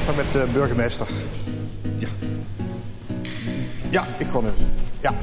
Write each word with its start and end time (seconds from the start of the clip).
afspraak 0.00 0.16
met 0.16 0.32
de 0.32 0.52
burgemeester. 0.52 1.06
Ja. 1.98 2.08
Ja, 3.90 4.06
ik 4.18 4.26
kon 4.26 4.44
zitten. 4.44 4.66
Ja. 5.00 5.14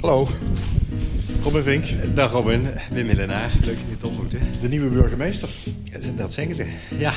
Hallo. 0.00 0.28
Robin 1.42 1.62
Vink, 1.62 2.14
Dag 2.14 2.30
Robin, 2.30 2.68
Wim 2.90 3.06
Millenaar. 3.06 3.50
Leuk 3.64 3.76
je 3.88 3.96
te 3.96 4.06
ontmoeten. 4.06 4.40
de 4.60 4.68
nieuwe 4.68 4.88
burgemeester. 4.88 5.48
Dat 6.16 6.32
zeggen 6.32 6.54
ze. 6.54 6.66
Ja. 6.98 7.12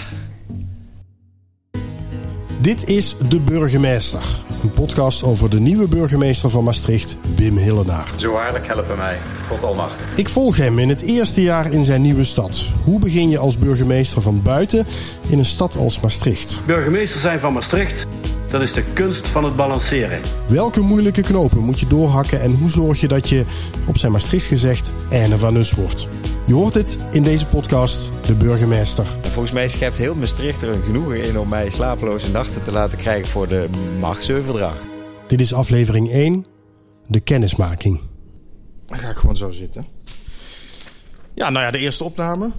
Dit 2.66 2.90
is 2.90 3.16
De 3.30 3.40
Burgemeester, 3.40 4.24
een 4.64 4.74
podcast 4.74 5.24
over 5.24 5.50
de 5.50 5.60
nieuwe 5.60 5.88
burgemeester 5.88 6.50
van 6.50 6.64
Maastricht, 6.64 7.18
Wim 7.36 7.58
Hillenaar. 7.58 8.08
Zo 8.16 8.32
waarlijk 8.32 8.68
helpen 8.68 8.98
mij. 8.98 9.18
God 9.48 9.64
almachtig. 9.64 10.18
Ik 10.18 10.30
volg 10.30 10.58
hem 10.58 10.80
in 10.80 10.90
het 10.90 11.02
eerste 11.02 11.42
jaar 11.42 11.72
in 11.72 11.84
zijn 11.84 12.02
nieuwe 12.02 12.24
stad. 12.24 12.66
Hoe 12.84 13.00
begin 13.00 13.30
je 13.30 13.38
als 13.38 13.58
burgemeester 13.58 14.22
van 14.22 14.42
buiten 14.42 14.86
in 15.28 15.38
een 15.38 15.46
stad 15.46 15.78
als 15.78 16.00
Maastricht? 16.00 16.62
Burgemeester 16.66 17.20
zijn 17.20 17.40
van 17.40 17.54
Maastricht, 17.54 18.08
dat 18.48 18.62
is 18.62 18.74
de 18.74 18.84
kunst 18.94 19.28
van 19.28 19.44
het 19.44 19.56
balanceren. 19.56 20.20
Welke 20.48 20.82
moeilijke 20.82 21.22
knopen 21.22 21.60
moet 21.60 21.80
je 21.80 21.88
doorhakken 21.88 22.42
en 22.42 22.56
hoe 22.56 22.70
zorg 22.70 23.00
je 23.00 23.08
dat 23.08 23.30
je, 23.30 23.44
op 23.88 23.98
zijn 23.98 24.12
Maastricht 24.12 24.46
gezegd, 24.46 24.92
erne 25.10 25.38
van 25.38 25.56
us 25.56 25.72
wordt? 25.72 26.08
Je 26.48 26.54
hoort 26.54 26.74
het 26.74 26.98
in 27.12 27.24
deze 27.24 27.46
podcast, 27.46 28.12
De 28.26 28.36
Burgemeester. 28.36 29.06
Volgens 29.22 29.52
mij 29.52 29.68
schept 29.70 29.96
heel 29.96 30.16
Maastricht 30.16 30.62
er 30.62 30.70
een 30.70 30.84
genoegen 30.84 31.24
in 31.24 31.40
om 31.40 31.50
mij 31.50 31.70
slapeloze 31.70 32.32
nachten 32.32 32.64
te 32.64 32.72
laten 32.72 32.98
krijgen 32.98 33.28
voor 33.28 33.48
de 33.48 33.70
Mach-7-verdrag. 34.00 34.78
Dit 35.28 35.42
is 35.42 35.54
aflevering 35.54 36.10
1, 36.10 36.46
de 37.06 37.20
kennismaking. 37.20 38.00
Dan 38.86 38.98
ga 38.98 39.10
ik 39.10 39.16
gewoon 39.16 39.36
zo 39.36 39.52
zitten. 39.52 39.86
Ja, 41.34 41.50
nou 41.50 41.66
ja, 41.66 41.72
de 41.72 41.78
eerste 41.78 42.04
opname. 42.04 42.52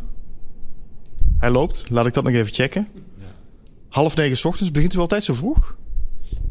Hij 1.39 1.51
loopt. 1.51 1.85
Laat 1.89 2.07
ik 2.07 2.15
dat 2.15 2.25
nog 2.25 2.33
even 2.33 2.55
checken. 2.55 2.89
Half 3.89 4.17
negen 4.17 4.37
's 4.37 4.45
ochtends. 4.45 4.71
Begint 4.71 4.95
u 4.95 4.99
altijd 4.99 5.25
zo 5.25 5.35
vroeg? 5.35 5.77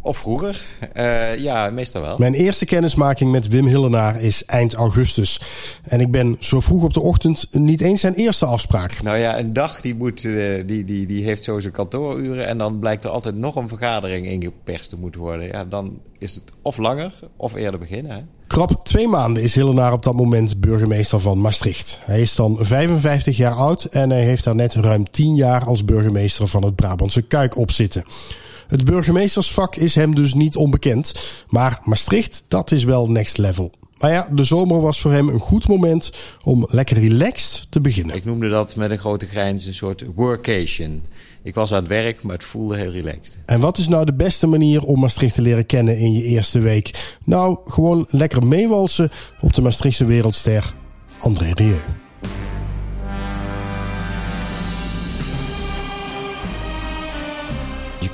Of 0.01 0.17
vroeger. 0.17 0.65
Eh, 0.93 1.37
ja, 1.37 1.69
meestal 1.69 2.01
wel. 2.01 2.17
Mijn 2.17 2.33
eerste 2.33 2.65
kennismaking 2.65 3.31
met 3.31 3.47
Wim 3.47 3.65
Hillenaar 3.65 4.21
is 4.21 4.45
eind 4.45 4.73
augustus. 4.73 5.41
En 5.83 5.99
ik 5.99 6.11
ben 6.11 6.37
zo 6.39 6.59
vroeg 6.59 6.83
op 6.83 6.93
de 6.93 7.01
ochtend 7.01 7.47
niet 7.51 7.81
eens 7.81 7.99
zijn 7.99 8.13
eerste 8.13 8.45
afspraak. 8.45 9.01
Nou 9.01 9.17
ja, 9.17 9.39
een 9.39 9.53
dag 9.53 9.81
die, 9.81 9.95
moet, 9.95 10.25
eh, 10.25 10.67
die, 10.67 10.83
die, 10.83 11.05
die 11.05 11.23
heeft 11.23 11.43
zo 11.43 11.59
zijn 11.59 11.73
kantooruren. 11.73 12.47
En 12.47 12.57
dan 12.57 12.79
blijkt 12.79 13.03
er 13.03 13.09
altijd 13.09 13.35
nog 13.35 13.55
een 13.55 13.67
vergadering 13.67 14.27
ingeperst 14.27 14.89
te 14.89 14.97
moeten 14.97 15.21
worden. 15.21 15.47
Ja, 15.47 15.65
dan 15.65 15.99
is 16.17 16.35
het 16.35 16.43
of 16.61 16.77
langer 16.77 17.13
of 17.35 17.53
eerder 17.53 17.79
beginnen. 17.79 18.11
Hè? 18.11 18.21
Krap 18.47 18.79
twee 18.83 19.07
maanden 19.07 19.43
is 19.43 19.55
Hillenaar 19.55 19.93
op 19.93 20.03
dat 20.03 20.13
moment 20.13 20.59
burgemeester 20.59 21.19
van 21.19 21.41
Maastricht. 21.41 21.99
Hij 22.01 22.21
is 22.21 22.35
dan 22.35 22.57
55 22.59 23.37
jaar 23.37 23.53
oud 23.53 23.83
en 23.83 24.09
hij 24.09 24.23
heeft 24.23 24.43
daar 24.43 24.55
net 24.55 24.73
ruim 24.73 25.11
10 25.11 25.35
jaar 25.35 25.65
als 25.65 25.85
burgemeester 25.85 26.47
van 26.47 26.63
het 26.63 26.75
Brabantse 26.75 27.21
Kuik 27.21 27.57
op 27.57 27.71
zitten. 27.71 28.03
Het 28.67 28.85
burgemeestersvak 28.85 29.75
is 29.75 29.95
hem 29.95 30.15
dus 30.15 30.33
niet 30.33 30.55
onbekend, 30.55 31.13
maar 31.47 31.79
Maastricht, 31.83 32.43
dat 32.47 32.71
is 32.71 32.83
wel 32.83 33.09
next 33.09 33.37
level. 33.37 33.71
Maar 33.97 34.11
ja, 34.11 34.27
de 34.31 34.43
zomer 34.43 34.81
was 34.81 35.01
voor 35.01 35.11
hem 35.11 35.29
een 35.29 35.39
goed 35.39 35.67
moment 35.67 36.11
om 36.43 36.67
lekker 36.69 36.99
relaxed 36.99 37.67
te 37.69 37.81
beginnen. 37.81 38.15
Ik 38.15 38.25
noemde 38.25 38.49
dat 38.49 38.75
met 38.75 38.91
een 38.91 38.97
grote 38.97 39.25
grijns 39.25 39.65
een 39.65 39.73
soort 39.73 40.03
workation. 40.15 41.03
Ik 41.43 41.55
was 41.55 41.71
aan 41.71 41.79
het 41.79 41.87
werk, 41.87 42.23
maar 42.23 42.35
het 42.35 42.43
voelde 42.43 42.77
heel 42.77 42.91
relaxed. 42.91 43.37
En 43.45 43.59
wat 43.59 43.77
is 43.77 43.87
nou 43.87 44.05
de 44.05 44.13
beste 44.13 44.47
manier 44.47 44.83
om 44.83 44.99
Maastricht 44.99 45.35
te 45.35 45.41
leren 45.41 45.65
kennen 45.65 45.97
in 45.97 46.13
je 46.13 46.23
eerste 46.23 46.59
week? 46.59 47.17
Nou, 47.23 47.57
gewoon 47.65 48.05
lekker 48.09 48.45
meewalsen 48.45 49.09
op 49.41 49.53
de 49.53 49.61
Maastrichtse 49.61 50.05
wereldster 50.05 50.73
André 51.19 51.51
Rieu. 51.53 52.04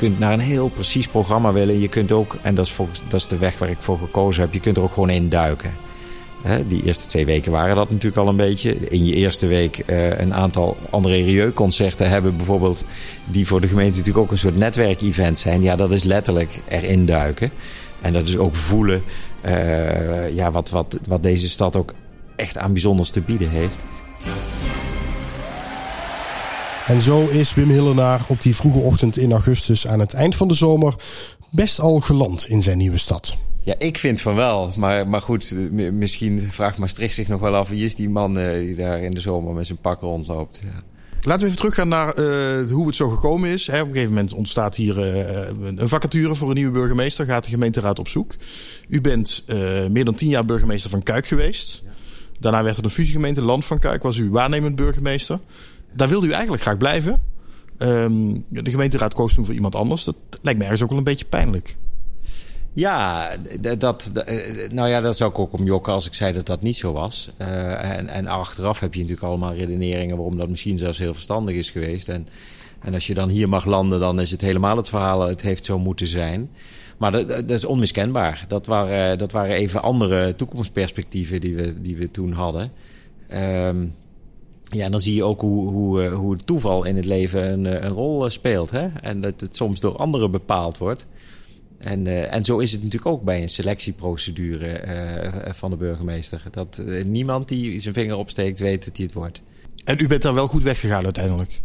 Kunt 0.01 0.19
naar 0.19 0.33
een 0.33 0.39
heel 0.39 0.69
precies 0.69 1.07
programma 1.07 1.53
willen. 1.53 1.79
Je 1.79 1.87
kunt 1.87 2.11
ook, 2.11 2.37
en 2.41 2.55
dat 2.55 2.65
is, 2.65 2.75
dat 3.07 3.19
is 3.19 3.27
de 3.27 3.37
weg 3.37 3.57
waar 3.57 3.69
ik 3.69 3.77
voor 3.79 3.97
gekozen 3.97 4.41
heb, 4.41 4.53
je 4.53 4.59
kunt 4.59 4.77
er 4.77 4.83
ook 4.83 4.93
gewoon 4.93 5.09
in 5.09 5.29
duiken. 5.29 5.73
Die 6.67 6.83
eerste 6.83 7.07
twee 7.07 7.25
weken 7.25 7.51
waren 7.51 7.75
dat 7.75 7.89
natuurlijk 7.89 8.21
al 8.21 8.27
een 8.27 8.35
beetje. 8.35 8.75
In 8.75 9.05
je 9.05 9.13
eerste 9.13 9.47
week 9.47 9.77
eh, 9.77 10.19
een 10.19 10.33
aantal 10.33 10.77
André 10.89 11.15
Rieu 11.15 11.51
concerten 11.51 12.09
hebben 12.09 12.37
bijvoorbeeld... 12.37 12.83
die 13.25 13.47
voor 13.47 13.61
de 13.61 13.67
gemeente 13.67 13.97
natuurlijk 13.97 14.25
ook 14.25 14.31
een 14.31 14.37
soort 14.37 14.57
netwerkevent 14.57 15.39
zijn. 15.39 15.61
Ja, 15.61 15.75
dat 15.75 15.91
is 15.91 16.03
letterlijk 16.03 16.61
erin 16.67 17.05
duiken. 17.05 17.51
En 18.01 18.13
dat 18.13 18.27
is 18.27 18.37
ook 18.37 18.55
voelen 18.55 19.03
eh, 19.41 20.35
ja, 20.35 20.51
wat, 20.51 20.69
wat, 20.69 20.99
wat 21.07 21.23
deze 21.23 21.49
stad 21.49 21.75
ook 21.75 21.93
echt 22.35 22.57
aan 22.57 22.73
bijzonders 22.73 23.09
te 23.09 23.21
bieden 23.21 23.49
heeft. 23.49 23.77
En 26.91 27.01
zo 27.01 27.27
is 27.27 27.53
Wim 27.53 27.69
Hillenaar 27.69 28.25
op 28.27 28.41
die 28.41 28.55
vroege 28.55 28.79
ochtend 28.79 29.17
in 29.17 29.31
augustus 29.31 29.87
aan 29.87 29.99
het 29.99 30.13
eind 30.13 30.35
van 30.35 30.47
de 30.47 30.53
zomer 30.53 30.95
best 31.49 31.79
al 31.79 31.99
geland 31.99 32.47
in 32.47 32.61
zijn 32.61 32.77
nieuwe 32.77 32.97
stad. 32.97 33.37
Ja, 33.61 33.75
ik 33.77 33.97
vind 33.97 34.21
van 34.21 34.35
wel. 34.35 34.73
Maar, 34.75 35.07
maar 35.07 35.21
goed, 35.21 35.51
misschien 35.71 36.47
vraagt 36.51 36.77
Maastricht 36.77 37.13
zich 37.13 37.27
nog 37.27 37.39
wel 37.39 37.55
af... 37.55 37.69
wie 37.69 37.85
is 37.85 37.95
die 37.95 38.09
man 38.09 38.39
eh, 38.39 38.53
die 38.53 38.75
daar 38.75 39.01
in 39.01 39.11
de 39.11 39.19
zomer 39.19 39.53
met 39.53 39.65
zijn 39.65 39.77
pak 39.77 40.01
rondloopt. 40.01 40.61
Ja. 40.63 40.83
Laten 41.21 41.41
we 41.41 41.45
even 41.45 41.57
teruggaan 41.57 41.87
naar 41.87 42.13
eh, 42.13 42.71
hoe 42.71 42.87
het 42.87 42.95
zo 42.95 43.09
gekomen 43.09 43.49
is. 43.49 43.67
Hè, 43.67 43.79
op 43.81 43.87
een 43.87 43.93
gegeven 43.93 44.13
moment 44.13 44.33
ontstaat 44.33 44.75
hier 44.75 45.15
eh, 45.15 45.49
een 45.75 45.89
vacature 45.89 46.35
voor 46.35 46.49
een 46.49 46.55
nieuwe 46.55 46.71
burgemeester. 46.71 47.25
Gaat 47.25 47.43
de 47.43 47.49
gemeenteraad 47.49 47.99
op 47.99 48.07
zoek. 48.07 48.35
U 48.87 49.01
bent 49.01 49.43
eh, 49.47 49.87
meer 49.87 50.05
dan 50.05 50.15
tien 50.15 50.29
jaar 50.29 50.45
burgemeester 50.45 50.89
van 50.89 51.03
Kuik 51.03 51.27
geweest. 51.27 51.83
Daarna 52.39 52.63
werd 52.63 52.75
het 52.75 52.85
een 52.85 52.91
fusiegemeente, 52.91 53.41
Land 53.41 53.65
van 53.65 53.79
Kuik. 53.79 54.03
Was 54.03 54.17
u 54.17 54.29
waarnemend 54.29 54.75
burgemeester. 54.75 55.39
Daar 55.93 56.09
wilde 56.09 56.27
u 56.27 56.31
eigenlijk 56.31 56.61
graag 56.61 56.77
blijven. 56.77 57.21
Ehm, 57.77 58.39
de 58.49 58.69
gemeenteraad 58.71 59.13
koos 59.13 59.33
toen 59.33 59.45
voor 59.45 59.53
iemand 59.53 59.75
anders. 59.75 60.03
Dat 60.03 60.15
lijkt 60.41 60.59
me 60.59 60.63
ergens 60.63 60.83
ook 60.83 60.89
wel 60.89 60.97
een 60.97 61.03
beetje 61.03 61.25
pijnlijk. 61.25 61.75
Ja, 62.73 63.31
dat, 63.77 64.11
eh, 64.25 64.69
nou 64.71 64.89
ja, 64.89 65.01
dat 65.01 65.17
zou 65.17 65.31
ik 65.31 65.39
ook 65.39 65.53
om 65.53 65.63
jokken 65.63 65.93
als 65.93 66.05
ik 66.05 66.13
zei 66.13 66.33
dat 66.33 66.45
dat 66.45 66.61
niet 66.61 66.75
zo 66.75 66.93
was. 66.93 67.31
Eh, 67.37 67.97
en, 67.97 68.07
en 68.07 68.27
achteraf 68.27 68.79
heb 68.79 68.93
je 68.93 68.99
natuurlijk 68.99 69.27
allemaal 69.27 69.53
redeneringen 69.53 70.15
waarom 70.15 70.37
dat 70.37 70.49
misschien 70.49 70.77
zelfs 70.77 70.97
heel 70.97 71.13
verstandig 71.13 71.55
is 71.55 71.69
geweest. 71.69 72.09
En, 72.09 72.27
en 72.79 72.93
als 72.93 73.07
je 73.07 73.13
dan 73.13 73.29
hier 73.29 73.49
mag 73.49 73.65
landen, 73.65 73.99
dan 73.99 74.21
is 74.21 74.31
het 74.31 74.41
helemaal 74.41 74.77
het 74.77 74.89
verhaal, 74.89 75.27
het 75.27 75.41
heeft 75.41 75.65
zo 75.65 75.79
moeten 75.79 76.07
zijn. 76.07 76.49
Maar 76.97 77.11
dat, 77.11 77.27
dat 77.27 77.49
is 77.49 77.65
onmiskenbaar. 77.65 78.45
Dat 78.47 78.65
waren, 78.65 79.17
dat 79.17 79.31
waren 79.31 79.55
even 79.55 79.81
andere 79.81 80.35
toekomstperspectieven 80.35 81.41
die 81.41 81.55
we, 81.55 81.81
die 81.81 81.95
we 81.95 82.11
toen 82.11 82.31
hadden. 82.31 82.71
Ehm, 83.27 83.85
ja, 84.71 84.85
en 84.85 84.91
dan 84.91 85.01
zie 85.01 85.15
je 85.15 85.23
ook 85.23 85.41
hoe, 85.41 85.69
hoe, 85.69 86.03
eh, 86.03 86.13
hoe 86.13 86.33
het 86.33 86.45
toeval 86.45 86.83
in 86.83 86.95
het 86.95 87.05
leven 87.05 87.51
een, 87.51 87.65
eh, 87.65 87.83
een 87.83 87.91
rol 87.91 88.25
eh, 88.25 88.31
speelt. 88.31 88.71
Hè? 88.71 88.87
En 89.01 89.21
dat 89.21 89.39
het 89.39 89.55
soms 89.55 89.79
door 89.79 89.95
anderen 89.95 90.31
bepaald 90.31 90.77
wordt. 90.77 91.05
En, 91.77 92.05
uh, 92.05 92.33
en 92.33 92.43
zo 92.43 92.57
is 92.57 92.71
het 92.71 92.83
natuurlijk 92.83 93.11
ook 93.11 93.23
bij 93.23 93.41
een 93.41 93.49
selectieprocedure 93.49 94.85
uh, 94.85 95.53
van 95.53 95.69
de 95.69 95.77
burgemeester. 95.77 96.43
Dat 96.51 96.81
uh, 96.85 97.03
niemand 97.03 97.47
die 97.47 97.79
zijn 97.79 97.93
vinger 97.93 98.15
opsteekt 98.15 98.59
weet 98.59 98.85
dat 98.85 98.97
hij 98.97 99.05
het 99.05 99.15
wordt. 99.15 99.41
En 99.83 99.99
u 99.99 100.07
bent 100.07 100.21
daar 100.21 100.33
wel 100.33 100.47
goed 100.47 100.63
weggegaan 100.63 101.03
uiteindelijk? 101.03 101.61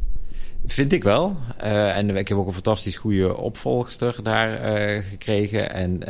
Vind 0.67 0.93
ik 0.93 1.03
wel. 1.03 1.37
en 1.59 2.17
ik 2.17 2.29
heb 2.29 2.39
ook 2.39 2.47
een 2.47 2.53
fantastisch 2.53 2.97
goede 2.97 3.37
opvolgster 3.37 4.23
daar 4.23 5.03
gekregen. 5.03 5.73
En 5.73 6.03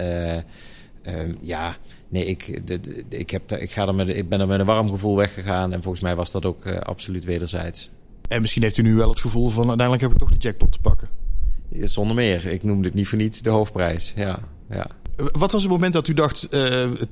ja, 1.43 1.77
nee, 2.09 2.25
ik, 2.25 2.67
de, 2.67 2.81
de, 2.81 3.05
ik, 3.09 3.31
heb, 3.31 3.53
ik, 3.53 3.71
ga 3.71 3.87
er 3.87 3.95
met, 3.95 4.09
ik 4.09 4.29
ben 4.29 4.41
er 4.41 4.47
met 4.47 4.61
een 4.61 4.67
warm 4.67 4.91
gevoel 4.91 5.17
weggegaan. 5.17 5.73
En 5.73 5.83
volgens 5.83 6.03
mij 6.03 6.17
was 6.17 6.31
dat 6.31 6.45
ook 6.45 6.67
absoluut 6.67 7.25
wederzijds. 7.25 7.91
En 8.29 8.41
misschien 8.41 8.63
heeft 8.63 8.77
u 8.77 8.83
nu 8.83 8.95
wel 8.95 9.09
het 9.09 9.21
gevoel 9.21 9.49
van 9.49 9.69
uiteindelijk 9.69 10.03
heb 10.03 10.13
ik 10.13 10.19
toch 10.19 10.31
de 10.31 10.37
jackpot 10.39 10.73
te 10.73 10.81
pakken. 10.81 11.09
Zonder 11.81 12.17
meer. 12.17 12.47
Ik 12.47 12.63
noemde 12.63 12.87
het 12.87 12.95
niet 12.95 13.09
voor 13.09 13.19
niets 13.19 13.43
de 13.43 13.51
hoofdprijs. 13.51 14.13
Ja, 14.17 14.39
ja. 14.71 14.87
Wat 15.17 15.53
was 15.53 15.63
het 15.63 15.71
moment 15.71 15.93
dat 15.93 16.09
u 16.09 16.15
dacht, 16.15 16.47
uh, 16.51 16.61
het, 16.99 17.11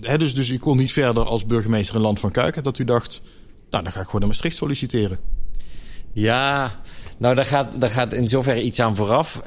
hè, 0.00 0.18
dus, 0.18 0.34
dus 0.34 0.48
u 0.48 0.58
kon 0.58 0.76
niet 0.76 0.92
verder 0.92 1.24
als 1.24 1.46
burgemeester 1.46 1.96
in 1.96 2.00
Land 2.00 2.20
van 2.20 2.30
Kuik, 2.30 2.64
dat 2.64 2.78
u 2.78 2.84
dacht, 2.84 3.22
nou 3.70 3.82
dan 3.82 3.92
ga 3.92 4.00
ik 4.00 4.04
gewoon 4.04 4.20
naar 4.20 4.28
Maastricht 4.28 4.56
solliciteren? 4.56 5.18
Ja, 6.12 6.80
nou 7.18 7.34
daar 7.34 7.44
gaat, 7.44 7.80
daar 7.80 7.90
gaat 7.90 8.12
in 8.12 8.28
zoverre 8.28 8.62
iets 8.62 8.80
aan 8.80 8.96
vooraf. 8.96 9.40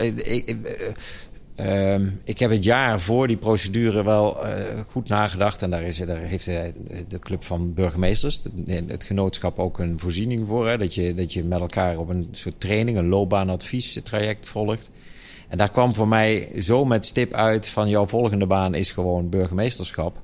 Ik, 1.59 2.11
ik, 2.23 2.39
heb 2.39 2.51
het 2.51 2.63
jaar 2.63 2.99
voor 2.99 3.27
die 3.27 3.37
procedure 3.37 4.03
wel 4.03 4.45
uh, 4.45 4.79
goed 4.87 5.09
nagedacht. 5.09 5.61
En 5.61 5.69
daar, 5.69 5.83
is, 5.83 5.97
daar 5.97 6.21
heeft 6.21 6.45
de, 6.45 6.73
de 7.07 7.19
club 7.19 7.43
van 7.43 7.73
burgemeesters, 7.73 8.41
het 8.65 9.03
genootschap, 9.03 9.59
ook 9.59 9.79
een 9.79 9.99
voorziening 9.99 10.47
voor. 10.47 10.69
Hè, 10.69 10.77
dat, 10.77 10.93
je, 10.93 11.13
dat 11.13 11.33
je 11.33 11.43
met 11.43 11.59
elkaar 11.59 11.97
op 11.97 12.09
een 12.09 12.27
soort 12.31 12.59
training, 12.59 12.97
een 12.97 13.07
loopbaanadviestraject 13.07 14.47
volgt. 14.47 14.89
En 15.49 15.57
daar 15.57 15.71
kwam 15.71 15.93
voor 15.93 16.07
mij 16.07 16.51
zo 16.61 16.85
met 16.85 17.05
stip 17.05 17.33
uit 17.33 17.67
van 17.67 17.89
jouw 17.89 18.05
volgende 18.05 18.45
baan 18.45 18.73
is 18.73 18.91
gewoon 18.91 19.29
burgemeesterschap. 19.29 20.21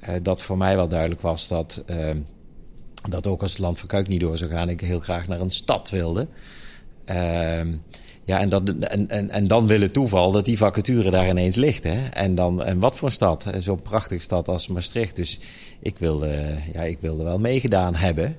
Uh, 0.00 0.14
dat 0.22 0.42
voor 0.42 0.56
mij 0.56 0.76
wel 0.76 0.88
duidelijk 0.88 1.20
was 1.20 1.48
dat, 1.48 1.84
uh, 1.86 2.10
dat 3.08 3.26
ook 3.26 3.42
als 3.42 3.50
het 3.50 3.60
land 3.60 3.78
van 3.78 3.88
Kuik 3.88 4.08
niet 4.08 4.20
door 4.20 4.38
zou 4.38 4.50
gaan, 4.50 4.68
ik 4.68 4.80
heel 4.80 5.00
graag 5.00 5.28
naar 5.28 5.40
een 5.40 5.50
stad 5.50 5.90
wilde. 5.90 6.26
Uh, 7.06 7.60
Ja, 8.26 8.40
en, 8.40 8.48
dat, 8.48 8.68
en, 8.68 9.08
en, 9.08 9.30
en 9.30 9.46
dan 9.46 9.66
wil 9.66 9.80
het 9.80 9.92
toeval 9.92 10.32
dat 10.32 10.44
die 10.44 10.56
vacature 10.56 11.10
daar 11.10 11.28
ineens 11.28 11.56
ligt. 11.56 11.84
Hè? 11.84 12.08
En, 12.08 12.34
dan, 12.34 12.62
en 12.62 12.78
wat 12.78 12.96
voor 12.96 13.10
stad? 13.10 13.50
Zo'n 13.56 13.80
prachtige 13.80 14.22
stad 14.22 14.48
als 14.48 14.68
Maastricht. 14.68 15.16
Dus 15.16 15.38
ik 15.80 15.98
wilde, 15.98 16.58
ja, 16.72 16.82
ik 16.82 16.98
wilde 17.00 17.24
wel 17.24 17.38
meegedaan 17.38 17.94
hebben. 17.94 18.36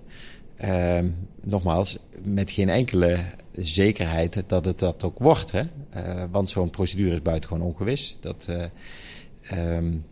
Uh, 0.60 1.00
nogmaals, 1.44 1.98
met 2.24 2.52
geen 2.52 2.70
enkele 2.70 3.20
zekerheid 3.52 4.44
dat 4.48 4.66
het 4.66 4.80
dat 4.80 5.04
ook 5.04 5.20
wordt. 5.20 5.52
Hè? 5.52 5.62
Uh, 5.96 6.24
want 6.32 6.50
zo'n 6.50 6.70
procedure 6.70 7.14
is 7.14 7.22
buitengewoon 7.22 7.68
ongewis. 7.68 8.18
Dat, 8.20 8.48
uh, 8.50 9.76
um, 9.76 10.04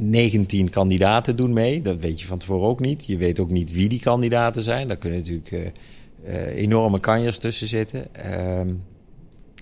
19 0.00 0.70
kandidaten 0.70 1.36
doen 1.36 1.52
mee. 1.52 1.80
Dat 1.80 2.00
weet 2.00 2.20
je 2.20 2.26
van 2.26 2.38
tevoren 2.38 2.68
ook 2.68 2.80
niet. 2.80 3.06
Je 3.06 3.16
weet 3.16 3.40
ook 3.40 3.50
niet 3.50 3.72
wie 3.72 3.88
die 3.88 4.00
kandidaten 4.00 4.62
zijn. 4.62 4.88
Daar 4.88 4.96
kunnen 4.96 5.18
natuurlijk 5.18 5.50
uh, 5.50 5.66
enorme 6.54 7.00
kanjers 7.00 7.38
tussen 7.38 7.68
zitten. 7.68 8.06
Uh, 8.16 8.60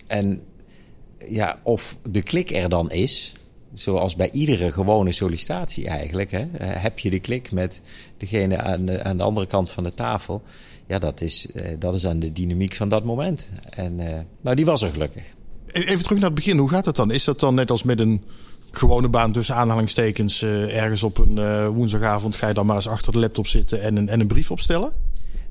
en 0.06 0.43
ja, 1.29 1.61
of 1.62 1.97
de 2.11 2.23
klik 2.23 2.50
er 2.50 2.69
dan 2.69 2.91
is, 2.91 3.32
zoals 3.73 4.17
bij 4.17 4.31
iedere 4.31 4.73
gewone 4.73 5.12
sollicitatie 5.12 5.88
eigenlijk. 5.88 6.31
Hè, 6.31 6.47
heb 6.59 6.99
je 6.99 7.11
de 7.11 7.20
klik 7.20 7.53
met 7.53 7.82
degene 8.17 8.59
aan 8.59 8.87
de, 8.87 9.03
aan 9.03 9.17
de 9.17 9.23
andere 9.23 9.47
kant 9.47 9.70
van 9.70 9.82
de 9.82 9.94
tafel. 9.94 10.43
Ja, 10.87 10.99
dat 10.99 11.20
is, 11.20 11.47
uh, 11.55 11.69
dat 11.79 11.94
is 11.94 12.06
aan 12.06 12.19
de 12.19 12.32
dynamiek 12.32 12.75
van 12.75 12.88
dat 12.88 13.05
moment. 13.05 13.50
En 13.70 13.97
nou, 14.41 14.56
die 14.56 14.64
was 14.64 14.82
er 14.82 14.91
gelukkig. 14.91 15.23
E-, 15.67 15.81
even 15.81 16.03
terug 16.03 16.19
naar 16.19 16.31
het 16.31 16.38
begin. 16.38 16.59
Hoe 16.59 16.69
gaat 16.69 16.85
het 16.85 16.97
dan? 16.97 17.11
Is 17.11 17.25
dat 17.25 17.41
dan 17.41 17.55
net 17.55 17.70
als 17.70 17.82
met 17.82 18.00
een 18.00 18.23
gewone 18.70 19.09
baan 19.09 19.32
tussen 19.32 19.55
aanhalingstekens... 19.55 20.43
Ergens 20.43 21.03
op 21.03 21.19
een 21.19 21.67
woensdagavond 21.67 22.37
ga 22.37 22.49
je 22.49 22.55
dan 22.55 22.67
maar 22.67 22.76
eens 22.76 22.88
achter 22.88 23.12
de 23.12 23.19
laptop 23.19 23.47
zitten 23.47 23.82
en 23.82 23.97
een, 23.97 24.09
en 24.09 24.20
een 24.20 24.26
brief 24.26 24.50
opstellen? 24.50 24.93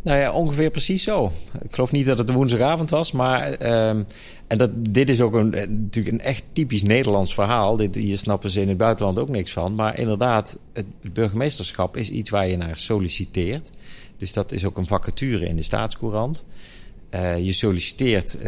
Nou 0.03 0.19
ja, 0.19 0.31
ongeveer 0.31 0.69
precies 0.71 1.03
zo. 1.03 1.31
Ik 1.62 1.74
geloof 1.74 1.92
niet 1.92 2.06
dat 2.06 2.18
het 2.18 2.31
woensdagavond 2.31 2.89
was, 2.89 3.12
maar 3.12 3.51
um, 3.89 4.06
en 4.48 4.57
dat, 4.57 4.71
dit 4.75 5.09
is 5.09 5.21
ook 5.21 5.33
een, 5.33 5.50
natuurlijk 5.50 6.15
een 6.15 6.21
echt 6.21 6.44
typisch 6.53 6.83
Nederlands 6.83 7.33
verhaal. 7.33 7.75
Dit, 7.75 7.95
hier 7.95 8.18
snappen 8.18 8.50
ze 8.50 8.62
in 8.62 8.68
het 8.68 8.77
buitenland 8.77 9.19
ook 9.19 9.30
niks 9.30 9.51
van. 9.51 9.75
Maar 9.75 10.00
inderdaad, 10.00 10.59
het 10.74 10.86
burgemeesterschap 11.13 11.98
is 11.98 12.09
iets 12.09 12.30
waar 12.30 12.48
je 12.48 12.57
naar 12.57 12.77
solliciteert. 12.77 13.71
Dus 14.18 14.33
dat 14.33 14.51
is 14.51 14.65
ook 14.65 14.77
een 14.77 14.88
vacature 14.88 15.48
in 15.48 15.56
de 15.56 15.62
staatscourant. 15.62 16.45
Uh, 17.12 17.45
je 17.45 17.53
solliciteert 17.53 18.36
uh, 18.36 18.44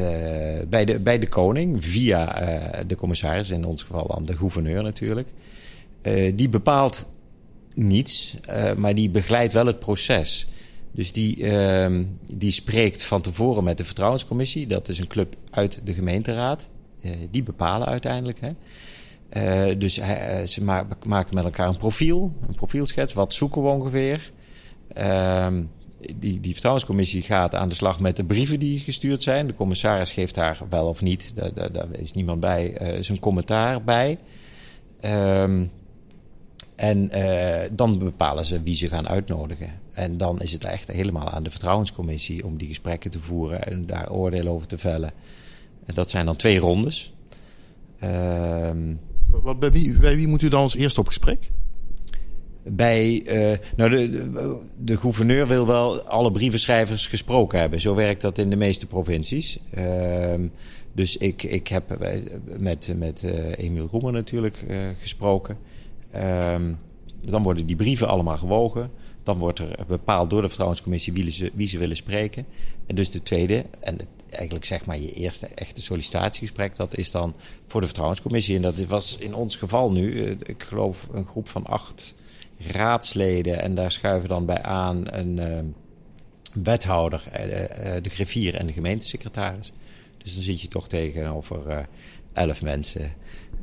bij, 0.70 0.86
de, 0.86 1.00
bij 1.00 1.20
de 1.20 1.30
koning 1.30 1.86
via 1.86 2.26
de 2.88 2.96
commissaris, 2.96 3.50
in 3.50 3.66
ons 3.66 3.84
geval 3.84 4.08
dan 4.08 4.26
de 4.26 4.36
gouverneur 4.36 4.84
natuurlijk. 4.84 5.28
die 6.36 6.50
bepaalt 6.50 7.08
niets, 7.74 8.38
maar 8.78 8.96
die 8.96 9.10
begeleidt 9.10 9.54
wel 9.54 9.66
het 9.66 9.80
proces. 9.80 10.48
Dus 10.94 11.12
die, 11.12 11.38
uh, 11.38 12.00
die 12.36 12.52
spreekt 12.52 13.04
van 13.04 13.22
tevoren 13.22 13.64
met 13.64 13.78
de 13.78 13.84
vertrouwenscommissie. 13.84 14.68
Dat 14.68 14.88
is 14.88 15.00
een 15.00 15.08
club 15.08 15.36
uit 15.50 15.82
de 15.84 15.94
gemeenteraad. 15.94 16.70
Uh, 17.02 17.12
die 17.32 17.44
bepalen 17.44 17.88
uiteindelijk. 17.88 18.40
Hè. 18.40 18.52
Uh, 19.70 19.80
dus 19.80 19.96
hij, 19.96 20.46
ze 20.46 20.64
ma 20.64 20.88
maken 21.06 21.36
met 21.36 21.44
elkaar 21.44 21.68
een 21.68 21.78
profiel, 21.78 22.34
een 22.48 22.56
profielschets. 22.56 23.14
Wat 23.14 23.34
zoeken 23.34 23.62
we 23.62 23.68
ongeveer? 23.68 24.32
Ehm, 24.94 25.64
die, 26.16 26.40
die 26.40 26.52
vertrouwenscommissie 26.52 27.22
gaat 27.22 27.56
aan 27.56 27.70
de 27.70 27.76
slag 27.76 28.00
met 28.00 28.16
de 28.16 28.26
brieven 28.26 28.60
die 28.60 28.80
gestuurd 28.80 29.24
zijn. 29.24 29.48
De 29.48 29.56
commissaris 29.56 30.12
geeft 30.12 30.36
daar 30.36 30.60
wel 30.70 30.88
of 30.88 31.02
niet, 31.02 31.32
daar, 31.36 31.54
daar, 31.54 31.72
daar 31.72 31.88
is 31.92 32.14
niemand 32.14 32.40
bij, 32.40 32.78
zijn 33.00 33.20
commentaar 33.20 33.84
bij. 33.84 34.18
Um, 35.06 35.72
en 36.76 37.12
dan 37.76 37.98
bepalen 37.98 38.46
ze 38.46 38.62
wie 38.62 38.76
ze 38.76 38.88
gaan 38.88 39.08
uitnodigen. 39.08 39.83
En 39.94 40.18
dan 40.18 40.42
is 40.42 40.52
het 40.52 40.66
echt 40.66 40.88
helemaal 40.88 41.30
aan 41.30 41.44
de 41.44 41.50
vertrouwenscommissie 41.50 42.46
om 42.46 42.58
die 42.58 42.68
gesprekken 42.68 43.12
te 43.12 43.20
voeren 43.20 43.64
en 43.64 43.86
daar 43.86 44.12
oordeel 44.12 44.48
over 44.48 44.68
te 44.68 44.78
vellen. 44.78 45.12
En 45.86 45.94
dat 45.94 46.10
zijn 46.10 46.26
dan 46.26 46.36
twee 46.36 46.60
rondes. 46.60 47.14
Uh, 48.04 48.72
Wat, 49.30 49.60
bij, 49.60 49.72
wie, 49.72 49.98
bij 49.98 50.16
wie 50.16 50.28
moet 50.28 50.42
u 50.42 50.48
dan 50.48 50.62
als 50.62 50.76
eerste 50.76 51.00
op 51.00 51.08
gesprek? 51.08 51.50
Bij, 52.64 53.24
uh, 53.26 53.58
nou 53.76 53.90
de, 53.90 54.10
de, 54.10 54.68
de, 54.78 54.98
gouverneur 54.98 55.48
wil 55.48 55.68
wel 55.68 56.02
alle 56.02 56.32
brievenschrijvers 56.32 57.08
gesproken 57.08 57.60
hebben. 57.60 57.82
Zo 57.82 57.96
werkt 57.96 58.22
dat 58.22 58.38
in 58.38 58.50
de 58.50 58.56
meeste 58.56 58.88
provincies. 58.88 59.60
Uh, 59.74 60.34
dus 60.94 61.18
ik, 61.18 61.44
ik 61.44 61.68
heb 61.68 61.98
met, 62.58 62.94
met 62.98 63.24
uh, 63.26 63.58
Emiel 63.58 63.88
Roemer 63.92 64.12
natuurlijk 64.12 64.66
gesproken. 65.00 65.58
Um, 66.16 66.78
dan 67.26 67.44
worden 67.44 67.66
die 67.66 67.76
brieven 67.76 68.08
allemaal 68.08 68.38
gewogen. 68.38 68.92
Dan 69.24 69.38
wordt 69.38 69.60
er 69.60 69.86
bepaald 69.88 70.30
door 70.30 70.42
de 70.42 70.48
vertrouwenscommissie 70.48 71.14
wie 71.14 71.30
ze, 71.30 71.52
wie 71.54 71.68
ze 71.68 71.78
willen 71.78 71.96
spreken. 71.96 72.46
En 72.86 72.96
dus 72.96 73.12
de 73.12 73.24
tweede, 73.24 73.66
en 73.80 73.98
eigenlijk 74.30 74.66
zeg 74.66 74.86
maar 74.86 75.00
je 75.00 75.12
eerste 75.12 75.48
echte 75.48 75.82
sollicitatiegesprek, 75.82 76.76
dat 76.76 76.98
is 76.98 77.12
dan 77.12 77.36
voor 77.66 77.80
de 77.80 77.88
vertrouwenscommissie. 77.88 78.56
En 78.56 78.62
dat 78.62 78.86
was 78.86 79.18
in 79.18 79.34
ons 79.34 79.56
geval 79.56 79.92
nu, 79.92 80.30
ik 80.44 80.64
geloof, 80.64 81.08
een 81.12 81.26
groep 81.26 81.48
van 81.48 81.66
acht 81.66 82.16
raadsleden. 82.58 83.62
En 83.62 83.76
daar 83.76 83.92
schuiven 83.92 84.30
dan 84.30 84.46
bij 84.46 84.62
aan 84.62 85.14
een 85.14 85.38
uh, 85.38 85.60
wethouder, 86.64 87.24
uh, 87.28 87.40
de 88.02 88.10
griffier 88.10 88.56
en 88.56 88.68
de 88.68 88.74
gemeentesecretaris. 88.74 89.72
Dus 90.18 90.34
dan 90.34 90.44
zit 90.44 90.62
je 90.62 90.68
toch 90.68 90.88
tegenover 90.88 91.88
elf 92.34 92.62
mensen 92.62 93.12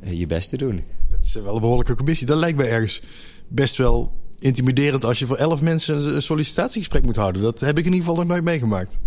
je 0.03 0.25
best 0.25 0.49
te 0.49 0.57
doen. 0.57 0.83
Dat 1.11 1.23
is 1.23 1.33
wel 1.33 1.55
een 1.55 1.61
behoorlijke 1.61 1.95
commissie. 1.95 2.27
Dat 2.27 2.37
lijkt 2.37 2.57
me 2.57 2.65
ergens 2.65 3.01
best 3.47 3.75
wel 3.75 4.11
intimiderend 4.41 5.05
als 5.05 5.19
je 5.19 5.25
voor 5.25 5.37
elf 5.37 5.61
mensen 5.61 6.15
een 6.15 6.21
sollicitatiegesprek 6.21 7.03
moet 7.03 7.15
houden. 7.15 7.41
Dat 7.41 7.59
heb 7.59 7.77
ik 7.77 7.85
in 7.85 7.91
ieder 7.91 8.07
geval 8.07 8.15
nog 8.15 8.27
nooit 8.27 8.43
meegemaakt. 8.43 8.99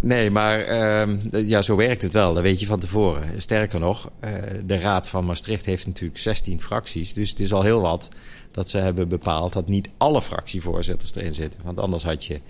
Nee, 0.00 0.30
maar 0.30 0.68
uh, 0.68 1.48
ja, 1.48 1.62
zo 1.62 1.76
werkt 1.76 2.02
het 2.02 2.12
wel. 2.12 2.34
Dat 2.34 2.42
weet 2.42 2.60
je 2.60 2.66
van 2.66 2.78
tevoren. 2.78 3.42
Sterker 3.42 3.80
nog, 3.80 4.10
uh, 4.20 4.30
de 4.66 4.78
Raad 4.78 5.08
van 5.08 5.24
Maastricht 5.24 5.64
heeft 5.64 5.86
natuurlijk 5.86 6.18
16 6.18 6.60
fracties. 6.60 7.12
Dus 7.12 7.30
het 7.30 7.38
is 7.38 7.52
al 7.52 7.62
heel 7.62 7.80
wat 7.80 8.08
dat 8.50 8.68
ze 8.68 8.78
hebben 8.78 9.08
bepaald 9.08 9.52
dat 9.52 9.68
niet 9.68 9.90
alle 9.98 10.22
fractievoorzitters 10.22 11.14
erin 11.14 11.34
zitten. 11.34 11.60
Want 11.64 11.78
anders 11.78 12.04
had 12.04 12.24
je 12.24 12.40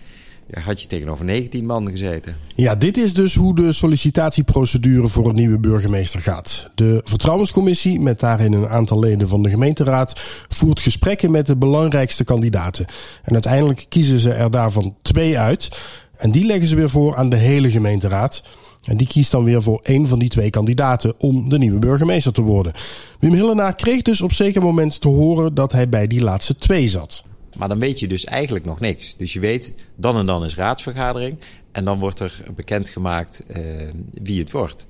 had 0.50 0.82
je 0.82 0.88
tegenover 0.88 1.24
19 1.24 1.66
man 1.66 1.90
gezeten. 1.90 2.36
Ja, 2.54 2.74
dit 2.74 2.96
is 2.96 3.14
dus 3.14 3.34
hoe 3.34 3.54
de 3.54 3.72
sollicitatieprocedure 3.72 5.08
voor 5.08 5.28
een 5.28 5.34
nieuwe 5.34 5.58
burgemeester 5.58 6.20
gaat. 6.20 6.70
De 6.74 7.00
vertrouwenscommissie, 7.04 8.00
met 8.00 8.20
daarin 8.20 8.52
een 8.52 8.68
aantal 8.68 8.98
leden 8.98 9.28
van 9.28 9.42
de 9.42 9.48
gemeenteraad, 9.48 10.20
voert 10.48 10.80
gesprekken 10.80 11.30
met 11.30 11.46
de 11.46 11.56
belangrijkste 11.56 12.24
kandidaten. 12.24 12.86
En 13.22 13.32
uiteindelijk 13.32 13.86
kiezen 13.88 14.18
ze 14.18 14.32
er 14.32 14.50
daarvan 14.50 14.94
twee 15.02 15.38
uit. 15.38 15.68
En 16.16 16.30
die 16.30 16.46
leggen 16.46 16.68
ze 16.68 16.76
weer 16.76 16.90
voor 16.90 17.16
aan 17.16 17.28
de 17.28 17.36
hele 17.36 17.70
gemeenteraad. 17.70 18.42
En 18.84 18.96
die 18.96 19.06
kiest 19.06 19.30
dan 19.30 19.44
weer 19.44 19.62
voor 19.62 19.80
één 19.82 20.06
van 20.06 20.18
die 20.18 20.28
twee 20.28 20.50
kandidaten 20.50 21.14
om 21.18 21.48
de 21.48 21.58
nieuwe 21.58 21.78
burgemeester 21.78 22.32
te 22.32 22.42
worden. 22.42 22.72
Wim 23.18 23.32
Hillenaar 23.32 23.74
kreeg 23.74 24.02
dus 24.02 24.20
op 24.20 24.32
zeker 24.32 24.62
moment 24.62 25.00
te 25.00 25.08
horen 25.08 25.54
dat 25.54 25.72
hij 25.72 25.88
bij 25.88 26.06
die 26.06 26.22
laatste 26.22 26.56
twee 26.56 26.88
zat. 26.88 27.24
Maar 27.58 27.68
dan 27.68 27.78
weet 27.78 28.00
je 28.00 28.08
dus 28.08 28.24
eigenlijk 28.24 28.64
nog 28.64 28.80
niks. 28.80 29.16
Dus 29.16 29.32
je 29.32 29.40
weet, 29.40 29.74
dan 29.96 30.16
en 30.16 30.26
dan 30.26 30.44
is 30.44 30.56
raadsvergadering. 30.56 31.38
En 31.72 31.84
dan 31.84 31.98
wordt 31.98 32.20
er 32.20 32.44
bekendgemaakt 32.54 33.42
uh, 33.48 33.90
wie 34.22 34.40
het 34.40 34.50
wordt. 34.50 34.88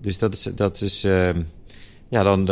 Dus 0.00 0.18
dat 0.18 0.34
is. 0.34 0.42
Dat 0.42 0.80
is 0.80 1.04
uh, 1.04 1.30
ja, 2.08 2.22
dan, 2.22 2.44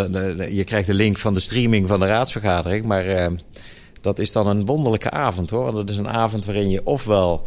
je 0.50 0.64
krijgt 0.64 0.86
de 0.86 0.94
link 0.94 1.18
van 1.18 1.34
de 1.34 1.40
streaming 1.40 1.88
van 1.88 2.00
de 2.00 2.06
raadsvergadering. 2.06 2.84
Maar 2.84 3.06
uh, 3.06 3.38
dat 4.00 4.18
is 4.18 4.32
dan 4.32 4.46
een 4.46 4.66
wonderlijke 4.66 5.10
avond 5.10 5.50
hoor. 5.50 5.62
Want 5.62 5.76
dat 5.76 5.90
is 5.90 5.96
een 5.96 6.08
avond 6.08 6.44
waarin 6.44 6.70
je 6.70 6.86
ofwel 6.86 7.46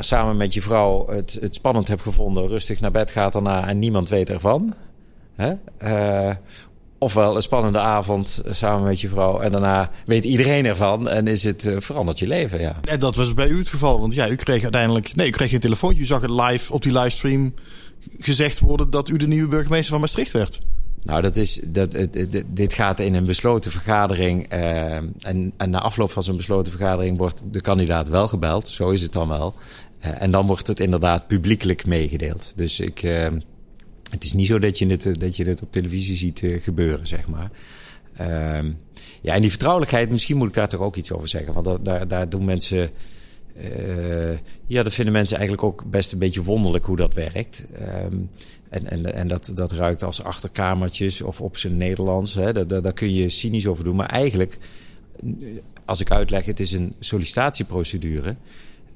samen 0.00 0.36
met 0.36 0.54
je 0.54 0.62
vrouw 0.62 1.06
het, 1.08 1.38
het 1.40 1.54
spannend 1.54 1.88
hebt 1.88 2.02
gevonden, 2.02 2.48
rustig 2.48 2.80
naar 2.80 2.90
bed 2.90 3.10
gaat 3.10 3.32
daarna 3.32 3.68
en 3.68 3.78
niemand 3.78 4.08
weet 4.08 4.30
ervan. 4.30 4.74
Hè? 5.34 5.54
Ofwel 6.98 7.36
een 7.36 7.42
spannende 7.42 7.78
avond 7.78 8.42
samen 8.50 8.84
met 8.84 9.00
je 9.00 9.08
vrouw 9.08 9.40
en 9.40 9.52
daarna 9.52 9.90
weet 10.06 10.24
iedereen 10.24 10.66
ervan 10.66 11.08
en 11.08 11.26
is 11.26 11.44
het 11.44 11.64
uh, 11.64 11.76
verandert 11.80 12.18
je 12.18 12.26
leven, 12.26 12.60
ja. 12.60 12.80
En 12.82 12.98
dat 12.98 13.16
was 13.16 13.34
bij 13.34 13.48
u 13.48 13.58
het 13.58 13.68
geval, 13.68 14.00
want 14.00 14.14
ja, 14.14 14.28
u 14.28 14.34
kreeg 14.34 14.62
uiteindelijk, 14.62 15.14
nee, 15.14 15.28
u 15.28 15.30
kreeg 15.30 15.50
geen 15.50 15.60
telefoontje, 15.60 16.02
u 16.02 16.06
zag 16.06 16.20
het 16.20 16.30
live 16.30 16.72
op 16.72 16.82
die 16.82 16.92
livestream 16.92 17.54
gezegd 18.16 18.58
worden 18.58 18.90
dat 18.90 19.08
u 19.08 19.16
de 19.16 19.26
nieuwe 19.26 19.48
burgemeester 19.48 19.90
van 19.90 20.00
Maastricht 20.00 20.32
werd. 20.32 20.60
Nou, 21.02 21.22
dat 21.22 21.36
is, 21.36 21.60
dat, 21.64 22.08
dit 22.46 22.72
gaat 22.72 23.00
in 23.00 23.14
een 23.14 23.24
besloten 23.24 23.70
vergadering. 23.70 24.52
Uh, 24.52 24.94
en, 24.94 25.52
en 25.56 25.70
na 25.70 25.80
afloop 25.80 26.10
van 26.10 26.22
zo'n 26.22 26.36
besloten 26.36 26.72
vergadering 26.72 27.18
wordt 27.18 27.42
de 27.50 27.60
kandidaat 27.60 28.08
wel 28.08 28.28
gebeld. 28.28 28.68
Zo 28.68 28.90
is 28.90 29.02
het 29.02 29.12
dan 29.12 29.28
wel. 29.28 29.54
Uh, 30.04 30.22
en 30.22 30.30
dan 30.30 30.46
wordt 30.46 30.66
het 30.66 30.80
inderdaad 30.80 31.26
publiekelijk 31.26 31.86
meegedeeld. 31.86 32.52
Dus 32.56 32.80
ik, 32.80 33.02
het 34.10 34.24
is 34.24 34.32
niet 34.32 34.46
zo 34.46 34.58
dat 34.58 34.78
je 34.78 34.86
het, 34.86 35.20
dat 35.20 35.36
je 35.36 35.44
het 35.44 35.62
op 35.62 35.72
televisie 35.72 36.16
ziet 36.16 36.42
uh, 36.42 36.62
gebeuren, 36.62 37.06
zeg 37.06 37.28
maar. 37.28 37.50
Uh, 38.20 38.70
ja, 39.22 39.34
en 39.34 39.40
die 39.40 39.50
vertrouwelijkheid, 39.50 40.10
misschien 40.10 40.36
moet 40.36 40.48
ik 40.48 40.54
daar 40.54 40.68
toch 40.68 40.80
ook 40.80 40.96
iets 40.96 41.12
over 41.12 41.28
zeggen. 41.28 41.52
Want 41.52 41.84
daar, 41.84 42.08
daar 42.08 42.28
doen 42.28 42.44
mensen. 42.44 42.90
Uh, 43.56 44.38
ja, 44.66 44.82
dat 44.82 44.94
vinden 44.94 45.12
mensen 45.12 45.36
eigenlijk 45.38 45.66
ook 45.66 45.90
best 45.90 46.12
een 46.12 46.18
beetje 46.18 46.42
wonderlijk 46.42 46.84
hoe 46.84 46.96
dat 46.96 47.14
werkt. 47.14 47.66
Um, 47.80 48.30
en 48.68 48.90
en, 48.90 49.14
en 49.14 49.28
dat, 49.28 49.50
dat 49.54 49.72
ruikt 49.72 50.02
als 50.02 50.22
achterkamertjes 50.22 51.22
of 51.22 51.40
op 51.40 51.56
zijn 51.56 51.76
Nederlands. 51.76 52.34
Hè. 52.34 52.52
Daar, 52.52 52.66
daar, 52.66 52.82
daar 52.82 52.92
kun 52.92 53.14
je 53.14 53.28
cynisch 53.28 53.66
over 53.66 53.84
doen. 53.84 53.96
Maar 53.96 54.08
eigenlijk, 54.08 54.58
als 55.84 56.00
ik 56.00 56.10
uitleg, 56.10 56.44
het 56.44 56.60
is 56.60 56.72
een 56.72 56.94
sollicitatieprocedure. 56.98 58.36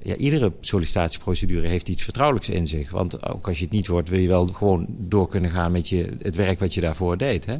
Ja, 0.03 0.15
iedere 0.15 0.53
sollicitatieprocedure 0.61 1.67
heeft 1.67 1.89
iets 1.89 2.03
vertrouwelijks 2.03 2.49
in 2.49 2.67
zich. 2.67 2.91
Want 2.91 3.29
ook 3.29 3.47
als 3.47 3.57
je 3.57 3.63
het 3.63 3.73
niet 3.73 3.87
wordt, 3.87 4.09
wil 4.09 4.19
je 4.19 4.27
wel 4.27 4.45
gewoon 4.45 4.85
door 4.89 5.27
kunnen 5.27 5.51
gaan 5.51 5.71
met 5.71 5.89
je, 5.89 6.09
het 6.21 6.35
werk 6.35 6.59
wat 6.59 6.73
je 6.73 6.81
daarvoor 6.81 7.17
deed. 7.17 7.45
Hè? 7.45 7.57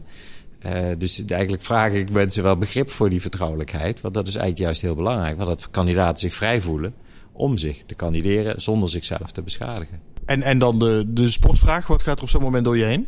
Uh, 0.66 0.98
dus 0.98 1.26
eigenlijk 1.26 1.64
vraag 1.64 1.92
ik 1.92 2.12
mensen 2.12 2.44
wel 2.44 2.58
begrip 2.58 2.90
voor 2.90 3.10
die 3.10 3.22
vertrouwelijkheid. 3.22 4.02
Want 4.02 4.14
dat 4.14 4.28
is 4.28 4.36
eigenlijk 4.36 4.64
juist 4.64 4.82
heel 4.82 4.96
belangrijk. 4.96 5.38
Want 5.38 5.50
dat 5.50 5.70
kandidaten 5.72 6.20
zich 6.20 6.34
vrij 6.34 6.62
voelen 6.62 6.94
om 7.32 7.58
zich 7.58 7.84
te 7.84 7.96
kandideren 7.96 8.62
zonder 8.62 8.90
zichzelf 8.90 9.32
te 9.32 9.42
beschadigen. 9.42 10.00
En, 10.26 10.42
en 10.42 10.60
dan 10.60 10.80
de, 10.80 11.06
de 11.08 11.30
sportvraag, 11.30 11.88
wat 11.88 12.02
gaat 12.02 12.18
er 12.18 12.24
op 12.24 12.30
zo'n 12.30 12.42
moment 12.42 12.66
door 12.66 12.78
je 12.78 12.84
heen? 12.84 13.08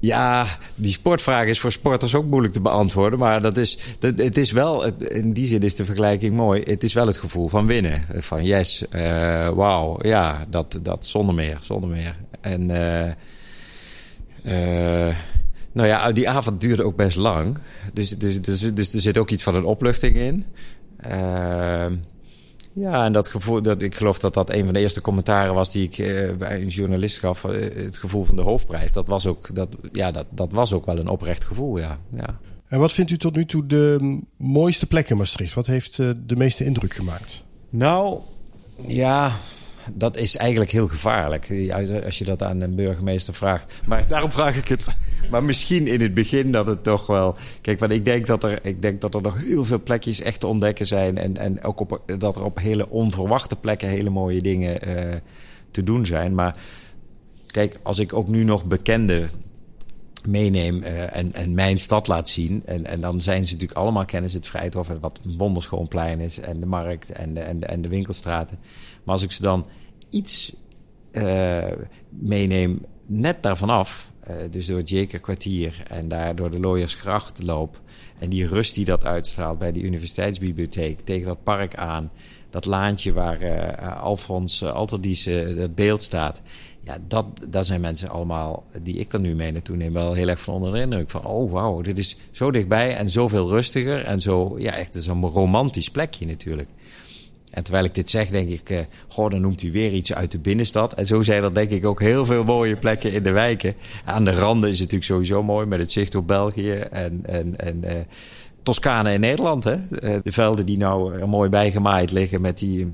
Ja, 0.00 0.46
die 0.74 0.92
sportvraag 0.92 1.46
is 1.46 1.60
voor 1.60 1.72
sporters 1.72 2.14
ook 2.14 2.24
moeilijk 2.24 2.52
te 2.52 2.60
beantwoorden. 2.60 3.18
Maar 3.18 3.42
dat 3.42 3.56
is, 3.56 3.78
het 4.00 4.36
is 4.36 4.52
wel, 4.52 4.84
in 4.98 5.32
die 5.32 5.46
zin 5.46 5.60
is 5.60 5.74
de 5.74 5.84
vergelijking 5.84 6.36
mooi. 6.36 6.62
Het 6.62 6.82
is 6.82 6.92
wel 6.92 7.06
het 7.06 7.16
gevoel 7.16 7.48
van 7.48 7.66
winnen. 7.66 8.02
Van 8.12 8.44
yes, 8.44 8.84
uh, 8.90 9.48
wauw, 9.48 9.98
ja, 10.02 10.46
dat, 10.50 10.80
dat 10.82 11.06
zonder 11.06 11.34
meer, 11.34 11.58
zonder 11.60 11.90
meer. 11.90 12.16
En 12.40 12.60
uh, 14.44 15.14
nou 15.72 15.88
ja, 15.88 16.12
die 16.12 16.28
avond 16.28 16.60
duurde 16.60 16.84
ook 16.84 16.96
best 16.96 17.16
lang. 17.16 17.58
Dus, 17.92 18.18
dus, 18.18 18.40
dus, 18.40 18.74
dus 18.74 18.94
er 18.94 19.00
zit 19.00 19.18
ook 19.18 19.30
iets 19.30 19.42
van 19.42 19.54
een 19.54 19.64
opluchting 19.64 20.16
in. 20.16 20.44
Uh, 21.10 21.86
ja, 22.72 23.04
en 23.04 23.12
dat 23.12 23.28
gevoel, 23.28 23.62
dat, 23.62 23.82
ik 23.82 23.94
geloof 23.94 24.18
dat 24.18 24.34
dat 24.34 24.50
een 24.50 24.64
van 24.64 24.74
de 24.74 24.80
eerste 24.80 25.00
commentaren 25.00 25.54
was 25.54 25.72
die 25.72 25.84
ik 25.84 25.98
uh, 25.98 26.36
bij 26.36 26.60
een 26.60 26.68
journalist 26.68 27.18
gaf. 27.18 27.44
Uh, 27.44 27.84
het 27.84 27.98
gevoel 27.98 28.24
van 28.24 28.36
de 28.36 28.42
hoofdprijs. 28.42 28.92
Dat 28.92 29.06
was 29.06 29.26
ook, 29.26 29.54
dat, 29.54 29.76
ja, 29.92 30.10
dat, 30.10 30.26
dat 30.30 30.52
was 30.52 30.72
ook 30.72 30.86
wel 30.86 30.98
een 30.98 31.08
oprecht 31.08 31.44
gevoel, 31.44 31.78
ja. 31.78 31.98
ja. 32.16 32.38
En 32.68 32.78
wat 32.78 32.92
vindt 32.92 33.10
u 33.10 33.16
tot 33.16 33.36
nu 33.36 33.46
toe 33.46 33.66
de 33.66 34.18
mooiste 34.38 34.86
plek 34.86 35.10
in 35.10 35.16
Maastricht? 35.16 35.54
Wat 35.54 35.66
heeft 35.66 35.98
uh, 35.98 36.10
de 36.26 36.36
meeste 36.36 36.64
indruk 36.64 36.94
gemaakt? 36.94 37.42
Nou, 37.70 38.20
ja, 38.86 39.32
dat 39.94 40.16
is 40.16 40.36
eigenlijk 40.36 40.70
heel 40.70 40.88
gevaarlijk. 40.88 41.70
Als 42.04 42.18
je 42.18 42.24
dat 42.24 42.42
aan 42.42 42.60
een 42.60 42.74
burgemeester 42.74 43.34
vraagt. 43.34 43.72
Maar 43.86 44.08
daarom 44.08 44.30
vraag 44.30 44.56
ik 44.56 44.68
het. 44.68 44.98
Maar 45.30 45.44
misschien 45.44 45.86
in 45.86 46.00
het 46.00 46.14
begin 46.14 46.52
dat 46.52 46.66
het 46.66 46.82
toch 46.82 47.06
wel. 47.06 47.36
Kijk, 47.60 47.78
want 47.78 47.92
ik 47.92 48.04
denk 48.04 48.26
dat 48.26 48.44
er, 48.44 48.64
ik 48.64 48.82
denk 48.82 49.00
dat 49.00 49.14
er 49.14 49.22
nog 49.22 49.38
heel 49.38 49.64
veel 49.64 49.82
plekjes 49.82 50.20
echt 50.20 50.40
te 50.40 50.46
ontdekken 50.46 50.86
zijn. 50.86 51.18
En, 51.18 51.36
en 51.36 51.64
ook 51.64 51.80
op, 51.80 52.02
dat 52.18 52.36
er 52.36 52.44
op 52.44 52.58
hele 52.58 52.88
onverwachte 52.88 53.56
plekken 53.56 53.88
hele 53.88 54.10
mooie 54.10 54.42
dingen 54.42 54.88
uh, 54.88 55.14
te 55.70 55.84
doen 55.84 56.06
zijn. 56.06 56.34
Maar 56.34 56.56
kijk, 57.46 57.80
als 57.82 57.98
ik 57.98 58.12
ook 58.12 58.28
nu 58.28 58.44
nog 58.44 58.64
bekende 58.64 59.28
meeneem 60.26 60.82
uh, 60.82 61.16
en, 61.16 61.32
en 61.32 61.54
mijn 61.54 61.78
stad 61.78 62.06
laat 62.06 62.28
zien. 62.28 62.62
En, 62.64 62.86
en 62.86 63.00
dan 63.00 63.20
zijn 63.20 63.46
ze 63.46 63.52
natuurlijk 63.52 63.78
allemaal 63.78 64.04
kennis 64.04 64.32
het 64.32 64.46
vrij 64.46 64.72
over 64.74 65.00
wat 65.00 65.20
een 65.24 65.36
wonderschoonplein 65.36 66.20
is. 66.20 66.38
En 66.38 66.60
de 66.60 66.66
markt 66.66 67.12
en 67.12 67.34
de, 67.34 67.40
en 67.40 67.60
de, 67.60 67.66
en 67.66 67.82
de 67.82 67.88
winkelstraten. 67.88 68.58
Maar 69.04 69.14
als 69.14 69.22
ik 69.22 69.32
ze 69.32 69.42
dan 69.42 69.66
iets 70.10 70.56
uh, 71.12 71.64
meeneem, 72.08 72.84
net 73.06 73.42
daarvan 73.42 73.70
af. 73.70 74.10
Uh, 74.30 74.36
dus 74.50 74.66
door 74.66 74.78
het 74.78 74.88
Jekerkwartier 74.88 75.82
en 75.88 76.08
daar 76.08 76.36
door 76.36 76.50
de 76.50 76.60
Looiersgracht 76.60 77.42
loop. 77.42 77.80
En 78.18 78.30
die 78.30 78.46
rust 78.46 78.74
die 78.74 78.84
dat 78.84 79.04
uitstraalt 79.04 79.58
bij 79.58 79.72
de 79.72 79.80
universiteitsbibliotheek. 79.80 81.00
Tegen 81.00 81.26
dat 81.26 81.42
park 81.42 81.74
aan. 81.74 82.10
Dat 82.50 82.64
laantje 82.64 83.12
waar 83.12 83.42
uh, 83.42 84.02
Alfons 84.02 84.62
uh, 84.62 84.70
Alterdies 84.70 85.24
dat 85.54 85.74
beeld 85.74 86.02
staat. 86.02 86.42
Ja, 86.82 86.98
dat, 87.08 87.26
daar 87.48 87.64
zijn 87.64 87.80
mensen 87.80 88.08
allemaal, 88.08 88.66
die 88.82 88.96
ik 88.96 89.10
dan 89.10 89.20
nu 89.20 89.34
mee 89.34 89.52
naartoe 89.52 89.76
neem, 89.76 89.92
wel 89.92 90.12
heel 90.12 90.28
erg 90.28 90.40
van 90.40 90.54
onder 90.54 90.72
de 90.72 90.80
indruk. 90.80 91.10
Van, 91.10 91.24
oh 91.24 91.52
wauw, 91.52 91.80
dit 91.80 91.98
is 91.98 92.16
zo 92.30 92.50
dichtbij 92.50 92.96
en 92.96 93.08
zoveel 93.08 93.48
rustiger. 93.48 94.04
En 94.04 94.20
zo, 94.20 94.58
ja, 94.58 94.72
echt 94.72 94.94
zo'n 94.98 95.26
romantisch 95.26 95.90
plekje 95.90 96.26
natuurlijk. 96.26 96.68
En 97.50 97.62
terwijl 97.62 97.84
ik 97.84 97.94
dit 97.94 98.10
zeg, 98.10 98.28
denk 98.28 98.48
ik, 98.48 98.70
uh, 98.70 98.80
goh, 99.08 99.30
dan 99.30 99.40
noemt 99.40 99.60
hij 99.60 99.70
weer 99.70 99.92
iets 99.92 100.14
uit 100.14 100.32
de 100.32 100.38
binnenstad. 100.38 100.94
En 100.94 101.06
zo 101.06 101.22
zijn 101.22 101.42
er 101.42 101.54
denk 101.54 101.70
ik 101.70 101.84
ook 101.84 102.00
heel 102.00 102.26
veel 102.26 102.44
mooie 102.44 102.76
plekken 102.76 103.12
in 103.12 103.22
de 103.22 103.30
wijken. 103.30 103.74
Aan 104.04 104.24
de 104.24 104.30
randen 104.30 104.70
is 104.70 104.78
het 104.78 104.92
natuurlijk 104.92 105.10
sowieso 105.10 105.42
mooi 105.42 105.66
met 105.66 105.78
het 105.78 105.90
zicht 105.90 106.14
op 106.14 106.26
België 106.26 106.72
en, 106.72 107.20
en, 107.26 107.56
en 107.56 107.84
uh, 107.84 107.90
Toscane 108.62 109.12
in 109.12 109.20
Nederland. 109.20 109.64
Hè? 109.64 109.74
Uh, 109.74 110.16
de 110.22 110.32
velden 110.32 110.66
die 110.66 110.76
nou 110.76 111.20
er 111.20 111.28
mooi 111.28 111.48
bijgemaaid 111.48 112.12
liggen 112.12 112.40
met 112.40 112.58
die, 112.58 112.92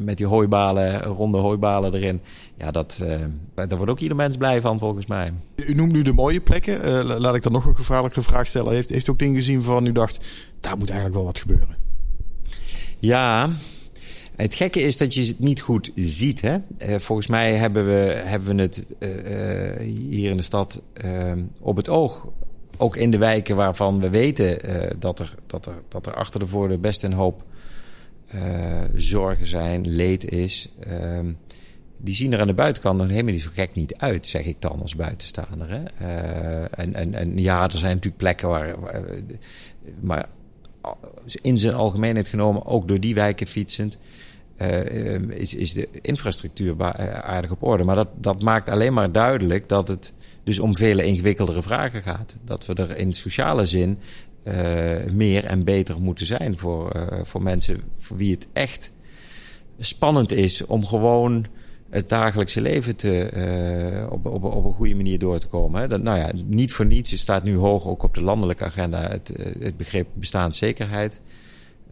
met 0.00 0.16
die 0.16 0.26
hooibalen, 0.26 1.02
ronde 1.02 1.38
hooibalen 1.38 1.94
erin. 1.94 2.20
Ja, 2.56 2.70
dat, 2.70 2.98
daar 3.54 3.76
wordt 3.76 3.90
ook 3.90 4.00
ieder 4.00 4.16
mens 4.16 4.36
blij 4.36 4.60
van 4.60 4.78
volgens 4.78 5.06
mij. 5.06 5.32
U 5.56 5.74
noemt 5.74 5.92
nu 5.92 6.02
de 6.02 6.12
mooie 6.12 6.40
plekken. 6.40 7.04
laat 7.04 7.34
ik 7.34 7.42
dan 7.42 7.52
nog 7.52 7.66
een 7.66 7.76
gevaarlijke 7.76 8.22
vraag 8.22 8.46
stellen. 8.46 8.72
Heeft, 8.72 8.88
heeft 8.88 9.06
u 9.06 9.10
ook 9.10 9.18
dingen 9.18 9.34
gezien 9.34 9.56
waarvan 9.56 9.86
u 9.86 9.92
dacht, 9.92 10.26
daar 10.60 10.78
moet 10.78 10.88
eigenlijk 10.88 11.18
wel 11.18 11.26
wat 11.26 11.38
gebeuren? 11.38 11.76
Ja, 12.98 13.50
het 14.38 14.54
gekke 14.54 14.80
is 14.80 14.96
dat 14.96 15.14
je 15.14 15.26
het 15.26 15.38
niet 15.38 15.60
goed 15.60 15.90
ziet. 15.94 16.40
Hè? 16.40 16.56
Uh, 16.78 16.98
volgens 16.98 17.26
mij 17.26 17.54
hebben 17.54 17.86
we, 17.86 18.22
hebben 18.24 18.56
we 18.56 18.62
het 18.62 18.84
uh, 18.98 19.86
hier 19.86 20.30
in 20.30 20.36
de 20.36 20.42
stad 20.42 20.82
op 21.60 21.76
het 21.76 21.88
oog. 21.88 22.28
Ook 22.76 22.96
in 22.96 23.10
de 23.10 23.18
wijken 23.18 23.56
waarvan 23.56 24.00
we 24.00 24.10
weten 24.10 24.58
dat, 24.98 25.18
er, 25.18 25.34
dat, 25.46 25.66
er, 25.66 25.82
dat 25.88 26.06
er 26.06 26.14
achter 26.14 26.40
de 26.40 26.46
voordeur 26.46 26.80
best 26.80 27.02
een 27.02 27.12
hoop 27.12 27.44
zorgen 28.94 29.46
zijn, 29.46 29.88
leed 29.88 30.30
is. 30.30 30.72
Ehm, 30.80 31.32
die 31.96 32.14
zien 32.14 32.32
er 32.32 32.40
aan 32.40 32.46
de 32.46 32.54
buitenkant 32.54 32.98
nog 32.98 33.08
helemaal 33.08 33.32
niet 33.32 33.42
zo 33.42 33.50
gek 33.52 33.74
niet 33.74 33.96
uit, 33.96 34.26
zeg 34.26 34.44
ik 34.44 34.60
dan 34.60 34.80
als 34.80 34.96
buitenstaander. 34.96 35.68
Hè? 35.70 35.82
en, 36.64 36.94
en, 36.94 37.14
en 37.14 37.38
ja, 37.38 37.62
er 37.62 37.78
zijn 37.78 37.94
natuurlijk 37.94 38.22
plekken 38.22 38.48
waar. 38.48 38.80
waar 38.80 39.04
maar 40.00 40.28
in 41.42 41.58
zijn 41.58 41.74
algemeenheid 41.74 42.28
genomen, 42.28 42.66
ook 42.66 42.88
door 42.88 43.00
die 43.00 43.14
wijken 43.14 43.46
fietsend 43.46 43.98
uh, 44.58 45.30
is, 45.30 45.54
is 45.54 45.72
de 45.72 45.88
infrastructuur 46.00 46.74
eh, 46.78 47.18
aardig 47.18 47.50
op 47.50 47.62
orde. 47.62 47.84
Maar 47.84 47.96
dat, 47.96 48.08
dat 48.16 48.42
maakt 48.42 48.68
alleen 48.68 48.92
maar 48.92 49.12
duidelijk 49.12 49.68
dat 49.68 49.88
het 49.88 50.14
dus 50.42 50.58
om 50.58 50.76
vele 50.76 51.04
ingewikkeldere 51.04 51.62
vragen 51.62 52.02
gaat. 52.02 52.36
Dat 52.44 52.66
we 52.66 52.74
er 52.74 52.96
in 52.96 53.12
sociale 53.12 53.66
zin 53.66 53.98
meer 55.12 55.44
en 55.44 55.64
beter 55.64 56.00
moeten 56.00 56.26
zijn 56.26 56.58
voor, 56.58 57.10
voor 57.24 57.42
mensen 57.42 57.80
voor 57.98 58.16
wie 58.16 58.30
het 58.30 58.46
echt 58.52 58.92
spannend 59.78 60.32
is 60.32 60.66
om 60.66 60.86
gewoon 60.86 61.46
het 61.90 62.08
dagelijkse 62.08 62.60
leven 62.60 62.96
te, 62.96 64.08
op, 64.10 64.26
op, 64.26 64.44
op 64.44 64.64
een 64.64 64.72
goede 64.72 64.94
manier 64.94 65.18
door 65.18 65.38
te 65.38 65.48
komen. 65.48 65.88
Dat, 65.88 66.02
nou 66.02 66.18
ja, 66.18 66.32
niet 66.44 66.72
voor 66.72 66.86
niets 66.86 67.18
staat 67.18 67.44
nu 67.44 67.56
hoog 67.56 67.86
ook 67.86 68.02
op 68.02 68.14
de 68.14 68.20
landelijke 68.20 68.64
agenda 68.64 69.10
het, 69.10 69.32
het 69.58 69.76
begrip 69.76 70.08
bestaanszekerheid. 70.14 71.20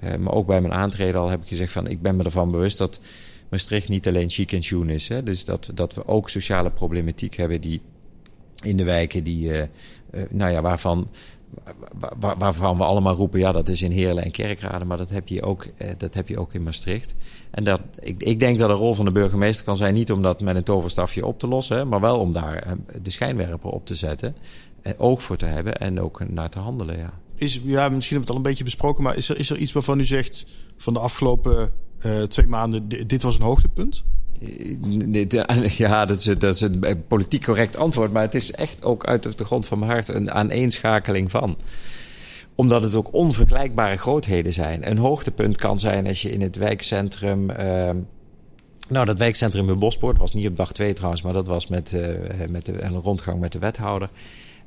Uh, 0.00 0.14
maar 0.16 0.32
ook 0.32 0.46
bij 0.46 0.60
mijn 0.60 0.72
aantreden 0.72 1.20
al 1.20 1.28
heb 1.28 1.42
ik 1.42 1.48
gezegd 1.48 1.72
van 1.72 1.86
ik 1.86 2.02
ben 2.02 2.16
me 2.16 2.24
ervan 2.24 2.50
bewust 2.50 2.78
dat 2.78 3.00
Maastricht 3.48 3.88
niet 3.88 4.08
alleen 4.08 4.30
chic 4.30 4.52
en 4.52 4.60
tune 4.60 4.94
is. 4.94 5.08
Hè? 5.08 5.22
Dus 5.22 5.44
dat, 5.44 5.70
dat 5.74 5.94
we 5.94 6.06
ook 6.06 6.30
sociale 6.30 6.70
problematiek 6.70 7.36
hebben 7.36 7.60
die 7.60 7.80
in 8.62 8.76
de 8.76 8.84
wijken 8.84 9.24
die, 9.24 9.48
uh, 9.48 9.62
uh, 10.10 10.30
nou 10.30 10.50
ja, 10.50 10.62
waarvan, 10.62 11.08
waar, 12.18 12.36
waarvan 12.38 12.76
we 12.76 12.84
allemaal 12.84 13.14
roepen, 13.14 13.40
ja, 13.40 13.52
dat 13.52 13.68
is 13.68 13.82
in 13.82 13.90
Heerlen 13.90 14.24
en 14.24 14.30
Kerkrade, 14.30 14.84
maar 14.84 14.96
dat 14.96 15.10
heb 15.10 15.28
je 15.28 15.42
ook, 15.42 15.66
dat 15.98 16.14
heb 16.14 16.28
je 16.28 16.38
ook 16.38 16.54
in 16.54 16.62
Maastricht. 16.62 17.14
En 17.50 17.64
dat, 17.64 17.80
ik, 18.00 18.22
ik 18.22 18.40
denk 18.40 18.58
dat 18.58 18.68
de 18.68 18.74
rol 18.74 18.94
van 18.94 19.04
de 19.04 19.12
burgemeester 19.12 19.64
kan 19.64 19.76
zijn 19.76 19.94
niet 19.94 20.12
om 20.12 20.22
dat 20.22 20.40
met 20.40 20.56
een 20.56 20.62
toverstafje 20.62 21.26
op 21.26 21.38
te 21.38 21.48
lossen, 21.48 21.88
maar 21.88 22.00
wel 22.00 22.20
om 22.20 22.32
daar 22.32 22.76
de 23.02 23.10
schijnwerper 23.10 23.70
op 23.70 23.86
te 23.86 23.94
zetten, 23.94 24.36
oog 24.96 25.22
voor 25.22 25.36
te 25.36 25.46
hebben 25.46 25.76
en 25.76 26.00
ook 26.00 26.28
naar 26.28 26.50
te 26.50 26.58
handelen, 26.58 26.98
ja 26.98 27.12
is, 27.36 27.60
ja, 27.64 27.88
misschien 27.88 27.90
hebben 27.90 27.98
we 28.08 28.18
het 28.18 28.28
al 28.28 28.36
een 28.36 28.42
beetje 28.42 28.64
besproken, 28.64 29.02
maar 29.02 29.16
is 29.16 29.28
er, 29.28 29.38
is 29.38 29.50
er 29.50 29.56
iets 29.56 29.72
waarvan 29.72 30.00
u 30.00 30.04
zegt 30.04 30.46
van 30.76 30.92
de 30.92 30.98
afgelopen 30.98 31.70
uh, 32.06 32.22
twee 32.22 32.46
maanden, 32.46 32.88
dit 32.88 33.22
was 33.22 33.38
een 33.38 33.44
hoogtepunt? 33.44 34.04
Ja, 35.76 36.04
dat 36.04 36.18
is, 36.18 36.24
dat 36.24 36.54
is 36.54 36.60
een 36.60 37.04
politiek 37.08 37.44
correct 37.44 37.76
antwoord, 37.76 38.12
maar 38.12 38.22
het 38.22 38.34
is 38.34 38.50
echt 38.50 38.84
ook 38.84 39.06
uit 39.06 39.38
de 39.38 39.44
grond 39.44 39.66
van 39.66 39.78
mijn 39.78 39.90
hart 39.90 40.08
een 40.08 40.30
aaneenschakeling 40.30 41.30
van 41.30 41.58
omdat 42.54 42.82
het 42.82 42.94
ook 42.94 43.14
onvergelijkbare 43.14 43.96
grootheden 43.96 44.52
zijn. 44.52 44.90
Een 44.90 44.98
hoogtepunt 44.98 45.56
kan 45.56 45.78
zijn 45.78 46.06
als 46.06 46.22
je 46.22 46.30
in 46.30 46.40
het 46.40 46.56
wijkcentrum. 46.56 47.50
Uh, 47.50 47.90
nou, 48.88 49.06
dat 49.06 49.18
wijkcentrum 49.18 49.68
in 49.68 49.78
Bospoort 49.78 50.18
was 50.18 50.32
niet 50.32 50.46
op 50.46 50.56
dag 50.56 50.72
twee 50.72 50.92
trouwens, 50.92 51.22
maar 51.22 51.32
dat 51.32 51.46
was 51.46 51.66
met, 51.66 51.92
uh, 51.92 52.46
met 52.48 52.66
de, 52.66 52.82
een 52.82 52.94
rondgang 52.94 53.40
met 53.40 53.52
de 53.52 53.58
wethouder 53.58 54.10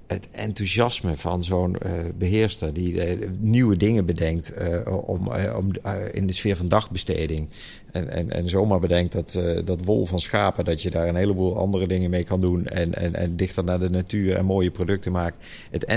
het 0.10 0.30
enthousiasme 0.32 1.18
van 1.18 1.44
zo'n 1.44 1.76
uh, 1.86 2.06
beheerster 2.16 2.74
die 2.74 3.18
uh, 3.18 3.30
nieuwe 3.38 3.78
dingen 3.78 4.06
bedenkt 4.06 4.54
uh, 4.58 4.82
om, 5.06 5.28
om 5.56 5.72
in 6.12 6.28
de 6.28 6.34
sfeer 6.34 6.56
van 6.56 6.68
dagbesteding. 6.68 7.50
En, 7.92 8.10
en, 8.10 8.32
en 8.32 8.48
zomaar 8.50 8.80
bedenkt 8.80 9.14
dat, 9.14 9.40
dat 9.66 9.86
wol 9.86 10.06
van 10.06 10.20
schapen, 10.20 10.66
dat 10.66 10.82
je 10.82 10.90
daar 10.90 11.08
een 11.08 11.16
heleboel 11.16 11.58
andere 11.58 11.88
dingen 11.88 12.10
mee 12.10 12.24
kan 12.24 12.42
doen. 12.42 12.66
En, 12.66 12.94
en, 12.94 13.16
en 13.16 13.36
dichter 13.36 13.64
naar 13.64 13.80
de 13.80 13.90
natuur 13.90 14.36
en 14.36 14.46
mooie 14.46 14.72
producten 14.72 15.12
maakt. 15.12 15.38
Het, 15.72 15.88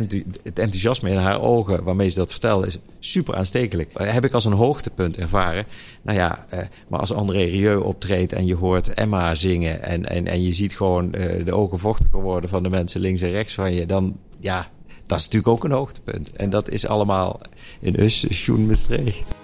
het 0.43 0.59
enthousiasme 0.59 1.11
in 1.11 1.17
haar 1.17 1.41
ogen 1.41 1.85
waarmee 1.85 2.09
ze 2.09 2.19
dat 2.19 2.31
vertelt 2.31 2.67
is 2.67 2.79
super 2.99 3.35
aanstekelijk. 3.35 3.91
heb 3.95 4.25
ik 4.25 4.33
als 4.33 4.45
een 4.45 4.53
hoogtepunt 4.53 5.17
ervaren. 5.17 5.65
Nou 6.03 6.19
ja, 6.19 6.47
maar 6.89 7.01
als 7.01 7.13
André 7.13 7.45
Rieu 7.45 7.77
optreedt 7.77 8.33
en 8.33 8.47
je 8.47 8.55
hoort 8.55 8.95
Emma 8.95 9.35
zingen. 9.35 9.83
En, 9.83 10.09
en, 10.09 10.27
en 10.27 10.43
je 10.43 10.53
ziet 10.53 10.77
gewoon 10.77 11.11
de 11.45 11.53
ogen 11.53 11.79
vochtiger 11.79 12.21
worden 12.21 12.51
van 12.51 12.63
de 12.63 12.71
mensen 12.71 13.01
links 13.01 13.21
en 13.21 13.31
rechts 13.31 13.55
van 13.55 13.75
je. 13.75 13.87
Dan 13.87 14.17
ja, 14.39 14.71
dat 15.07 15.19
is 15.19 15.25
natuurlijk 15.25 15.53
ook 15.53 15.65
een 15.65 15.77
hoogtepunt. 15.77 16.33
En 16.33 16.51
dat 16.51 16.69
is 16.69 16.87
allemaal 16.87 17.41
in 17.81 18.01
Us, 18.01 18.27
Sjoen 18.31 18.67
Maastricht. 18.67 19.42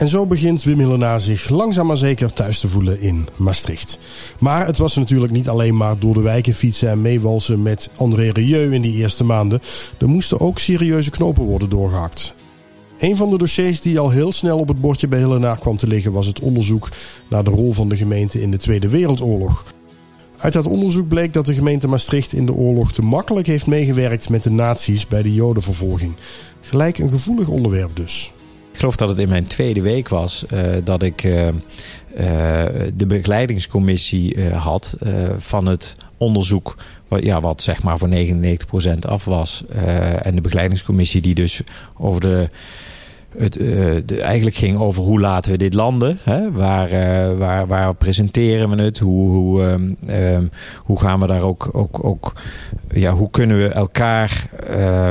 En 0.00 0.08
zo 0.08 0.26
begint 0.26 0.62
Wim 0.62 0.78
Hillenaar 0.78 1.20
zich 1.20 1.48
langzaam 1.48 1.86
maar 1.86 1.96
zeker 1.96 2.32
thuis 2.32 2.60
te 2.60 2.68
voelen 2.68 3.00
in 3.00 3.28
Maastricht. 3.36 3.98
Maar 4.38 4.66
het 4.66 4.78
was 4.78 4.96
natuurlijk 4.96 5.32
niet 5.32 5.48
alleen 5.48 5.76
maar 5.76 5.98
door 5.98 6.14
de 6.14 6.20
wijken 6.20 6.54
fietsen 6.54 6.88
en 6.88 7.00
meewalsen 7.00 7.62
met 7.62 7.90
André 7.96 8.30
Rieu 8.30 8.74
in 8.74 8.82
die 8.82 8.96
eerste 8.96 9.24
maanden. 9.24 9.60
Er 9.98 10.08
moesten 10.08 10.40
ook 10.40 10.58
serieuze 10.58 11.10
knopen 11.10 11.44
worden 11.44 11.68
doorgehakt. 11.68 12.34
Een 12.98 13.16
van 13.16 13.30
de 13.30 13.38
dossiers 13.38 13.80
die 13.80 13.98
al 13.98 14.10
heel 14.10 14.32
snel 14.32 14.58
op 14.58 14.68
het 14.68 14.80
bordje 14.80 15.08
bij 15.08 15.18
Hillenaar 15.18 15.58
kwam 15.58 15.76
te 15.76 15.86
liggen 15.86 16.12
was 16.12 16.26
het 16.26 16.40
onderzoek 16.40 16.88
naar 17.28 17.44
de 17.44 17.50
rol 17.50 17.72
van 17.72 17.88
de 17.88 17.96
gemeente 17.96 18.40
in 18.42 18.50
de 18.50 18.58
Tweede 18.58 18.88
Wereldoorlog. 18.88 19.64
Uit 20.36 20.52
dat 20.52 20.66
onderzoek 20.66 21.08
bleek 21.08 21.32
dat 21.32 21.46
de 21.46 21.54
gemeente 21.54 21.88
Maastricht 21.88 22.32
in 22.32 22.46
de 22.46 22.54
oorlog 22.54 22.92
te 22.92 23.02
makkelijk 23.02 23.46
heeft 23.46 23.66
meegewerkt 23.66 24.28
met 24.28 24.42
de 24.42 24.50
nazi's 24.50 25.06
bij 25.06 25.22
de 25.22 25.34
jodenvervolging. 25.34 26.14
Gelijk 26.60 26.98
een 26.98 27.10
gevoelig 27.10 27.48
onderwerp 27.48 27.96
dus. 27.96 28.32
Ik 28.72 28.76
geloof 28.76 28.96
dat 28.96 29.08
het 29.08 29.18
in 29.18 29.28
mijn 29.28 29.46
tweede 29.46 29.80
week 29.80 30.08
was 30.08 30.44
uh, 30.52 30.76
dat 30.84 31.02
ik 31.02 31.22
uh, 31.22 31.46
uh, 31.46 31.52
de 32.94 33.06
begeleidingscommissie 33.06 34.50
had 34.50 34.96
van 35.38 35.66
het 35.66 35.96
onderzoek. 36.16 36.76
Wat, 37.08 37.22
ja, 37.22 37.40
wat 37.40 37.62
zeg 37.62 37.82
maar 37.82 37.98
voor 37.98 38.08
99% 38.08 38.98
af 39.00 39.24
was. 39.24 39.64
en 40.22 40.34
de 40.34 40.40
begeleidingscommissie 40.40 41.20
die 41.20 41.34
dus 41.34 41.62
over 41.98 42.20
de 42.20 42.48
het 43.36 43.52
de, 43.52 44.20
eigenlijk 44.20 44.56
ging 44.56 44.78
over 44.78 45.02
hoe 45.02 45.20
laten 45.20 45.52
we 45.52 45.58
dit 45.58 45.74
landen. 45.74 46.18
Hè? 46.22 46.52
Waar, 46.52 46.88
waar, 47.36 47.66
waar 47.66 47.94
presenteren 47.94 48.70
we 48.70 48.82
het? 48.82 48.98
Hoe, 48.98 49.28
hoe, 49.28 49.62
um, 49.62 49.96
um, 50.08 50.50
hoe 50.78 51.00
gaan 51.00 51.20
we 51.20 51.26
daar 51.26 51.42
ook, 51.42 51.68
ook, 51.72 52.04
ook 52.04 52.32
ja, 52.92 53.12
hoe 53.12 53.30
kunnen 53.30 53.58
we 53.58 53.68
elkaar 53.68 54.50
uh, 54.70 55.10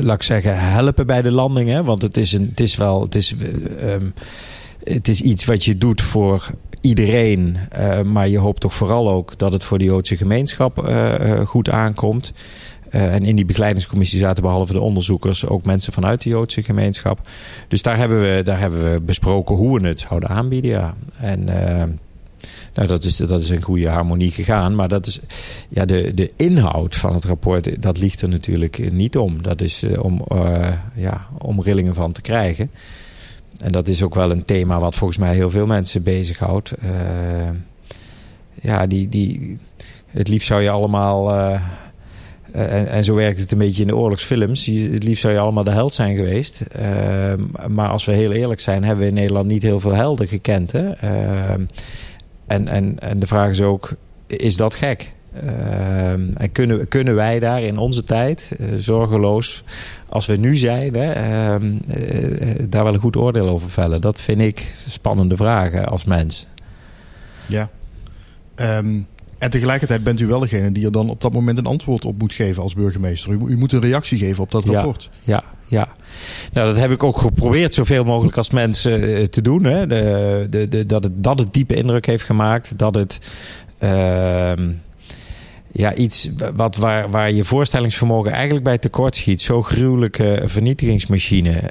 laat 0.00 0.16
ik 0.16 0.22
zeggen, 0.22 0.58
helpen 0.58 1.06
bij 1.06 1.22
de 1.22 1.30
landing. 1.30 1.68
Hè? 1.68 1.84
Want 1.84 2.02
het 2.02 2.16
is, 2.16 2.32
een, 2.32 2.46
het 2.50 2.60
is 2.60 2.76
wel, 2.76 3.02
het 3.02 3.14
is, 3.14 3.34
um, 3.82 4.12
het 4.84 5.08
is 5.08 5.20
iets 5.20 5.44
wat 5.44 5.64
je 5.64 5.78
doet 5.78 6.02
voor 6.02 6.50
iedereen. 6.80 7.56
Uh, 7.78 8.02
maar 8.02 8.28
je 8.28 8.38
hoopt 8.38 8.60
toch 8.60 8.74
vooral 8.74 9.10
ook 9.10 9.38
dat 9.38 9.52
het 9.52 9.64
voor 9.64 9.78
de 9.78 9.84
Joodse 9.84 10.16
gemeenschap 10.16 10.78
goed 11.46 11.70
aankomt. 11.70 12.32
En 12.90 13.24
in 13.24 13.36
die 13.36 13.44
begeleidingscommissie 13.44 14.20
zaten 14.20 14.42
behalve 14.42 14.72
de 14.72 14.80
onderzoekers 14.80 15.46
ook 15.46 15.64
mensen 15.64 15.92
vanuit 15.92 16.22
de 16.22 16.28
Joodse 16.28 16.62
gemeenschap. 16.62 17.28
Dus 17.68 17.82
daar 17.82 17.96
hebben 17.96 18.20
we, 18.20 18.42
daar 18.42 18.58
hebben 18.58 18.92
we 18.92 19.00
besproken 19.00 19.56
hoe 19.56 19.80
we 19.80 19.86
het 19.86 20.00
zouden 20.00 20.28
aanbieden. 20.28 20.70
Ja. 20.70 20.94
En 21.20 21.48
nou, 22.76 22.88
dat, 22.88 23.04
is, 23.04 23.16
dat 23.16 23.42
is 23.42 23.48
een 23.48 23.62
goede 23.62 23.88
harmonie 23.88 24.30
gegaan. 24.30 24.74
Maar 24.74 24.88
dat 24.88 25.06
is, 25.06 25.20
ja, 25.68 25.84
de, 25.84 26.14
de 26.14 26.30
inhoud 26.36 26.96
van 26.96 27.14
het 27.14 27.24
rapport, 27.24 27.82
dat 27.82 27.98
ligt 27.98 28.22
er 28.22 28.28
natuurlijk 28.28 28.92
niet 28.92 29.16
om. 29.16 29.42
Dat 29.42 29.60
is 29.60 29.82
uh, 29.82 30.04
om, 30.04 30.24
ja, 30.94 31.26
om 31.38 31.62
rillingen 31.62 31.94
van 31.94 32.12
te 32.12 32.20
krijgen. 32.20 32.70
En 33.56 33.72
dat 33.72 33.88
is 33.88 34.02
ook 34.02 34.14
wel 34.14 34.30
een 34.30 34.44
thema 34.44 34.78
wat 34.78 34.94
volgens 34.94 35.18
mij 35.18 35.34
heel 35.34 35.50
veel 35.50 35.66
mensen 35.66 36.02
bezighoudt. 36.02 36.72
ja, 38.54 38.86
die, 38.86 39.08
die, 39.08 39.58
het 40.06 40.28
liefst 40.28 40.46
zou 40.46 40.62
je 40.62 40.70
allemaal 40.70 41.34
uh, 41.34 41.60
en, 42.52 42.88
en, 42.88 43.04
zo 43.04 43.14
werkt 43.14 43.40
het 43.40 43.52
een 43.52 43.58
beetje 43.58 43.82
in 43.82 43.88
de 43.88 43.96
oorlogsfilms. 43.96 44.66
Het 44.66 45.02
liefst 45.02 45.20
zou 45.20 45.34
je 45.34 45.40
allemaal 45.40 45.64
de 45.64 45.70
held 45.70 45.94
zijn 45.94 46.16
geweest. 46.16 46.64
Uh, 46.78 47.32
maar 47.68 47.88
als 47.88 48.04
we 48.04 48.12
heel 48.12 48.32
eerlijk 48.32 48.60
zijn, 48.60 48.84
hebben 48.84 49.04
we 49.04 49.10
in 49.10 49.16
Nederland 49.16 49.46
niet 49.46 49.62
heel 49.62 49.80
veel 49.80 49.94
helden 49.94 50.28
gekend. 50.28 50.72
Hè? 50.72 50.90
Uh, 51.04 51.66
en, 52.46 52.68
en, 52.68 52.98
en 52.98 53.18
de 53.18 53.26
vraag 53.26 53.50
is 53.50 53.60
ook, 53.60 53.90
is 54.26 54.56
dat 54.56 54.74
gek? 54.74 55.14
en 56.36 56.52
kunnen, 56.52 56.88
kunnen 56.88 57.14
wij 57.14 57.38
daar 57.38 57.62
in 57.62 57.78
onze 57.78 58.02
tijd, 58.02 58.50
eh, 58.58 58.74
zorgeloos 58.76 59.64
als 60.08 60.26
we 60.26 60.36
nu 60.36 60.56
zijn, 60.56 60.94
hè, 60.94 61.12
ehm, 61.12 61.76
eh, 61.88 62.64
daar 62.68 62.84
wel 62.84 62.94
een 62.94 63.00
goed 63.00 63.16
oordeel 63.16 63.48
over 63.48 63.70
vellen? 63.70 64.00
Dat 64.00 64.20
vind 64.20 64.40
ik 64.40 64.74
spannende 64.88 65.36
vragen 65.36 65.88
als 65.88 66.04
mens. 66.04 66.46
Ja. 67.46 67.70
Um 68.56 69.06
en 69.38 69.50
tegelijkertijd 69.50 70.02
bent 70.02 70.20
u 70.20 70.26
wel 70.26 70.40
degene 70.40 70.72
die 70.72 70.84
er 70.84 70.92
dan 70.92 71.10
op 71.10 71.20
dat 71.20 71.32
moment 71.32 71.58
een 71.58 71.66
antwoord 71.66 72.04
op 72.04 72.18
moet 72.18 72.32
geven 72.32 72.62
als 72.62 72.74
burgemeester. 72.74 73.32
U, 73.32 73.38
u 73.46 73.56
moet 73.56 73.72
een 73.72 73.80
reactie 73.80 74.18
geven 74.18 74.42
op 74.42 74.50
dat 74.50 74.64
rapport. 74.64 75.10
Ja, 75.20 75.44
ja. 75.66 75.88
Nou, 76.52 76.68
dat 76.68 76.76
heb 76.76 76.90
ik 76.90 77.02
ook 77.02 77.18
geprobeerd 77.18 77.74
zoveel 77.74 78.04
mogelijk 78.04 78.36
als 78.36 78.50
mensen 78.50 79.02
uh, 79.02 79.24
te 79.24 79.42
doen. 79.42 79.64
Hè. 79.64 79.86
De, 79.86 80.46
de, 80.50 80.68
de, 80.68 80.86
dat, 80.86 81.04
het, 81.04 81.24
dat 81.24 81.38
het 81.38 81.52
diepe 81.52 81.74
indruk 81.74 82.06
heeft 82.06 82.24
gemaakt. 82.24 82.78
Dat 82.78 82.94
het 82.94 83.18
uh, 83.80 84.52
ja, 85.76 85.94
iets 85.94 86.30
wat, 86.54 86.76
waar, 86.76 87.10
waar 87.10 87.32
je 87.32 87.44
voorstellingsvermogen 87.44 88.32
eigenlijk 88.32 88.64
bij 88.64 88.78
tekort 88.78 89.16
schiet. 89.16 89.40
Zo 89.40 89.62
gruwelijke 89.62 90.42
vernietigingsmachine. 90.44 91.62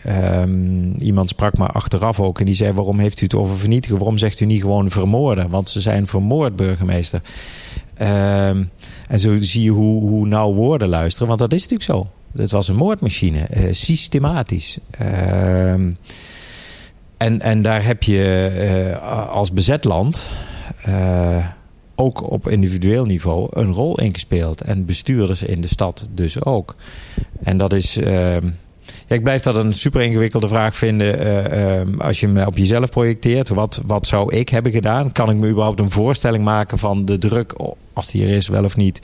Um, 0.42 0.96
iemand 1.00 1.30
sprak 1.30 1.58
maar 1.58 1.70
achteraf 1.70 2.20
ook 2.20 2.40
en 2.40 2.46
die 2.46 2.56
zei: 2.56 2.74
Waarom 2.74 3.00
heeft 3.00 3.22
u 3.22 3.24
het 3.24 3.36
over 3.36 3.58
vernietigen? 3.58 3.98
Waarom 3.98 4.18
zegt 4.18 4.40
u 4.40 4.46
niet 4.46 4.62
gewoon 4.62 4.90
vermoorden? 4.90 5.50
Want 5.50 5.70
ze 5.70 5.82
zijn 5.82 6.08
vermoord, 6.08 6.56
burgemeester. 6.56 7.22
Um, 8.02 8.70
en 9.08 9.20
zo 9.20 9.38
zie 9.40 9.64
je 9.64 9.70
hoe, 9.70 10.02
hoe 10.10 10.28
nauw 10.28 10.54
woorden 10.54 10.88
luisteren, 10.88 11.28
want 11.28 11.40
dat 11.40 11.54
is 11.54 11.68
natuurlijk 11.68 11.90
zo. 11.90 12.10
Het 12.38 12.52
was 12.52 12.68
een 12.68 12.76
moordmachine, 12.76 13.48
uh, 13.54 13.74
systematisch. 13.74 14.78
Um, 15.02 15.98
en, 17.18 17.42
en 17.42 17.62
daar 17.62 17.86
heb 17.86 18.04
je 18.04 18.96
uh, 19.02 19.30
als 19.30 19.52
bezet 19.52 19.84
land. 19.84 20.30
Uh, 20.88 21.46
ook 21.96 22.32
op 22.32 22.48
individueel 22.48 23.06
niveau 23.06 23.48
een 23.52 23.72
rol 23.72 24.00
ingespeeld. 24.00 24.62
En 24.62 24.86
bestuurders 24.86 25.44
in 25.44 25.62
de 25.62 25.68
stad 25.68 26.08
dus 26.12 26.44
ook. 26.44 26.76
En 27.44 27.58
dat 27.58 27.74
is. 27.74 27.98
Uh, 27.98 28.42
ja, 29.08 29.16
ik 29.16 29.24
blijf 29.24 29.42
dat 29.42 29.56
een 29.56 29.74
super 29.74 30.02
ingewikkelde 30.02 30.48
vraag 30.48 30.76
vinden. 30.76 31.26
Uh, 31.26 31.82
uh, 31.82 32.00
als 32.00 32.20
je 32.20 32.28
me 32.28 32.46
op 32.46 32.58
jezelf 32.58 32.90
projecteert. 32.90 33.50
Wat, 33.50 33.82
wat 33.86 34.08
zou 34.08 34.36
ik 34.36 34.50
hebben 34.50 34.72
gedaan? 34.72 35.12
Kan 35.12 35.30
ik 35.30 35.36
me 35.36 35.50
überhaupt 35.50 35.80
een 35.80 35.92
voorstelling 35.92 36.44
maken 36.44 36.78
van 36.78 37.06
de 37.06 37.18
druk, 37.18 37.56
als 37.94 38.12
die 38.12 38.24
er 38.24 38.30
is, 38.30 38.48
wel 38.48 38.64
of 38.64 38.76
niet? 38.76 39.02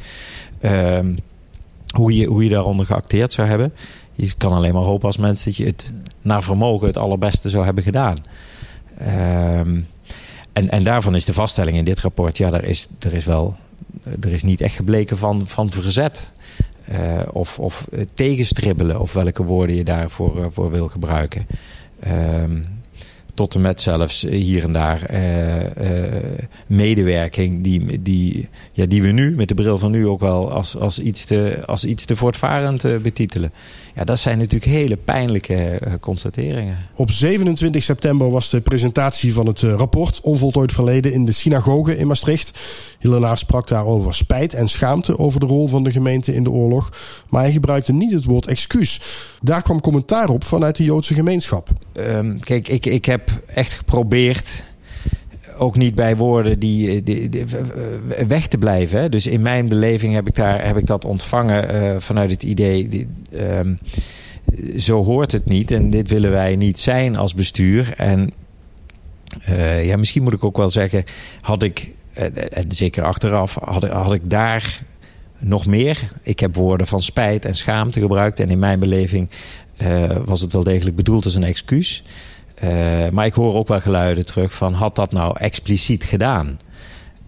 Ehm, 0.59 1.15
hoe, 1.95 2.15
je, 2.15 2.25
hoe 2.25 2.43
je 2.43 2.49
daaronder 2.49 2.85
geacteerd 2.85 3.31
zou 3.31 3.47
hebben. 3.47 3.73
Je 4.13 4.33
kan 4.37 4.53
alleen 4.53 4.73
maar 4.73 4.83
hopen 4.83 5.07
als 5.07 5.17
mensen 5.17 5.45
dat 5.45 5.55
je 5.55 5.65
het 5.65 5.93
naar 6.21 6.43
vermogen 6.43 6.87
het 6.87 6.97
allerbeste 6.97 7.49
zou 7.49 7.65
hebben 7.65 7.83
gedaan. 7.83 8.17
Ehm, 10.53 10.63
en, 10.63 10.69
en 10.69 10.83
daarvan 10.83 11.15
is 11.15 11.25
de 11.25 11.33
vaststelling 11.33 11.77
in 11.77 11.85
dit 11.85 11.99
rapport, 11.99 12.37
ja, 12.37 12.51
er 12.51 12.63
is, 12.63 12.87
er 12.99 13.13
is 13.13 13.25
wel, 13.25 13.55
er 14.21 14.31
is 14.31 14.43
niet 14.43 14.61
echt 14.61 14.75
gebleken 14.75 15.17
van, 15.17 15.47
van 15.47 15.69
verzet. 15.69 16.31
Uh, 16.91 17.21
of, 17.31 17.59
of 17.59 17.87
tegenstribbelen, 18.13 18.99
of 18.99 19.13
welke 19.13 19.43
woorden 19.43 19.75
je 19.75 19.83
daarvoor 19.83 20.37
uh, 20.37 20.45
voor 20.49 20.71
wil 20.71 20.87
gebruiken. 20.87 21.47
Uh, 22.07 22.43
tot 23.33 23.55
en 23.55 23.61
met 23.61 23.81
zelfs 23.81 24.21
hier 24.21 24.63
en 24.63 24.73
daar 24.73 25.13
uh, 25.13 26.37
medewerking 26.67 27.63
die, 27.63 28.01
die, 28.01 28.49
ja, 28.71 28.85
die 28.85 29.01
we 29.01 29.11
nu 29.11 29.35
met 29.35 29.47
de 29.47 29.53
bril 29.53 29.77
van 29.77 29.91
nu 29.91 30.07
ook 30.07 30.19
wel 30.19 30.51
als, 30.51 30.77
als, 30.77 30.99
iets, 30.99 31.25
te, 31.25 31.63
als 31.65 31.85
iets 31.85 32.05
te 32.05 32.15
voortvarend 32.15 32.81
betitelen. 33.01 33.51
Ja, 33.95 34.03
dat 34.03 34.19
zijn 34.19 34.37
natuurlijk 34.37 34.71
hele 34.71 34.97
pijnlijke 34.97 35.81
uh, 35.87 35.93
constateringen. 35.99 36.77
Op 36.95 37.11
27 37.11 37.83
september 37.83 38.31
was 38.31 38.49
de 38.49 38.61
presentatie 38.61 39.33
van 39.33 39.47
het 39.47 39.61
uh, 39.61 39.73
rapport 39.73 40.21
Onvoltooid 40.21 40.71
Verleden 40.71 41.13
in 41.13 41.25
de 41.25 41.31
synagoge 41.31 41.97
in 41.97 42.07
Maastricht. 42.07 42.59
Hillenaar 42.99 43.37
sprak 43.37 43.67
daar 43.67 43.85
over 43.85 44.15
spijt 44.15 44.53
en 44.53 44.67
schaamte 44.67 45.17
over 45.17 45.39
de 45.39 45.45
rol 45.45 45.67
van 45.67 45.83
de 45.83 45.91
gemeente 45.91 46.33
in 46.33 46.43
de 46.43 46.51
oorlog. 46.51 46.91
Maar 47.29 47.41
hij 47.41 47.51
gebruikte 47.51 47.93
niet 47.93 48.11
het 48.11 48.23
woord 48.23 48.47
excuus. 48.47 49.01
Daar 49.41 49.61
kwam 49.61 49.81
commentaar 49.81 50.29
op 50.29 50.43
vanuit 50.43 50.75
de 50.75 50.83
Joodse 50.83 51.13
gemeenschap. 51.13 51.69
Um, 51.93 52.39
kijk, 52.39 52.67
ik, 52.67 52.85
ik 52.85 53.05
heb 53.05 53.43
echt 53.45 53.71
geprobeerd 53.71 54.63
ook 55.61 55.75
niet 55.75 55.95
bij 55.95 56.17
woorden 56.17 56.59
die, 56.59 57.03
die, 57.03 57.29
die, 57.29 57.45
weg 58.27 58.47
te 58.47 58.57
blijven. 58.57 59.11
Dus 59.11 59.27
in 59.27 59.41
mijn 59.41 59.67
beleving 59.67 60.13
heb 60.13 60.27
ik, 60.27 60.35
daar, 60.35 60.65
heb 60.65 60.77
ik 60.77 60.85
dat 60.85 61.05
ontvangen 61.05 62.01
vanuit 62.01 62.31
het 62.31 62.43
idee. 62.43 62.89
Die, 62.89 63.07
um, 63.33 63.79
zo 64.77 65.03
hoort 65.03 65.31
het 65.31 65.45
niet 65.45 65.71
en 65.71 65.89
dit 65.89 66.09
willen 66.09 66.31
wij 66.31 66.55
niet 66.55 66.79
zijn 66.79 67.15
als 67.15 67.33
bestuur. 67.33 67.93
En 67.97 68.33
ja, 69.83 69.97
misschien 69.97 70.23
moet 70.23 70.33
ik 70.33 70.43
ook 70.43 70.57
wel 70.57 70.69
zeggen, 70.69 71.03
had 71.41 71.63
ik, 71.63 71.89
en 72.13 72.65
zeker 72.71 73.03
achteraf, 73.03 73.57
had, 73.89 74.13
ik 74.13 74.29
daar 74.29 74.81
nog 75.39 75.65
meer. 75.65 76.11
Ik 76.21 76.39
heb 76.39 76.55
woorden 76.55 76.87
van 76.87 77.01
spijt 77.01 77.45
en 77.45 77.55
schaamte 77.55 77.99
gebruikt. 77.99 78.39
En 78.39 78.49
in 78.49 78.59
mijn 78.59 78.79
beleving 78.79 79.29
was 80.25 80.41
het 80.41 80.53
wel 80.53 80.63
degelijk 80.63 80.95
bedoeld 80.95 81.25
als 81.25 81.35
een 81.35 81.43
excuus. 81.43 82.03
Uh, 82.63 83.09
maar 83.09 83.25
ik 83.25 83.33
hoor 83.33 83.55
ook 83.55 83.67
wel 83.67 83.81
geluiden 83.81 84.25
terug 84.25 84.53
van 84.53 84.73
had 84.73 84.95
dat 84.95 85.11
nou 85.11 85.37
expliciet 85.37 86.03
gedaan? 86.03 86.59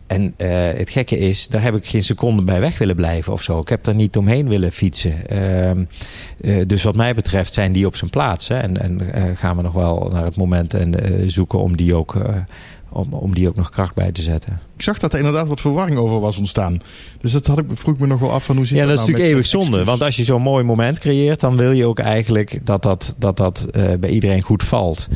En 0.07 0.33
uh, 0.37 0.47
het 0.77 0.89
gekke 0.89 1.17
is, 1.17 1.47
daar 1.47 1.61
heb 1.61 1.75
ik 1.75 1.85
geen 1.85 2.03
seconde 2.03 2.43
bij 2.43 2.59
weg 2.59 2.77
willen 2.77 2.95
blijven 2.95 3.33
of 3.33 3.41
zo. 3.41 3.59
Ik 3.59 3.69
heb 3.69 3.83
daar 3.83 3.95
niet 3.95 4.17
omheen 4.17 4.47
willen 4.47 4.71
fietsen. 4.71 5.15
Uh, 6.41 6.65
dus 6.67 6.83
wat 6.83 6.95
mij 6.95 7.13
betreft 7.13 7.53
zijn 7.53 7.71
die 7.71 7.85
op 7.85 7.95
zijn 7.95 8.09
plaats. 8.09 8.47
Hè? 8.47 8.57
En, 8.57 8.77
en 9.13 9.37
gaan 9.37 9.55
we 9.55 9.61
nog 9.61 9.73
wel 9.73 10.09
naar 10.11 10.25
het 10.25 10.35
moment 10.35 10.73
en 10.73 10.95
zoeken 11.31 11.59
om 11.59 11.77
die 11.77 11.95
ook 11.95 12.43
om, 12.93 13.13
om 13.13 13.33
die 13.33 13.47
ook 13.47 13.55
nog 13.55 13.69
kracht 13.69 13.95
bij 13.95 14.11
te 14.11 14.21
zetten. 14.21 14.59
Ik 14.75 14.81
zag 14.81 14.99
dat 14.99 15.13
er 15.13 15.19
inderdaad 15.19 15.47
wat 15.47 15.61
verwarring 15.61 15.97
over 15.97 16.19
was 16.19 16.37
ontstaan. 16.37 16.81
Dus 17.21 17.31
dat 17.31 17.47
had 17.47 17.59
ik, 17.59 17.65
vroeg 17.73 17.97
me 17.97 18.07
nog 18.07 18.19
wel 18.19 18.31
af 18.31 18.43
van 18.43 18.55
hoe 18.55 18.65
zit 18.65 18.77
Ja, 18.77 18.85
dat 18.85 18.93
is 18.93 18.99
nou 18.99 19.07
natuurlijk 19.09 19.33
eeuwig 19.33 19.47
zonde. 19.47 19.83
Want 19.83 20.01
als 20.01 20.15
je 20.15 20.23
zo'n 20.23 20.41
mooi 20.41 20.63
moment 20.63 20.99
creëert, 20.99 21.39
dan 21.39 21.57
wil 21.57 21.71
je 21.71 21.85
ook 21.85 21.99
eigenlijk 21.99 22.59
dat 22.63 22.83
dat, 22.83 23.15
dat, 23.17 23.37
dat 23.37 23.67
eh, 23.71 23.93
bij 23.99 24.09
iedereen 24.09 24.41
goed 24.41 24.63
valt. 24.63 25.07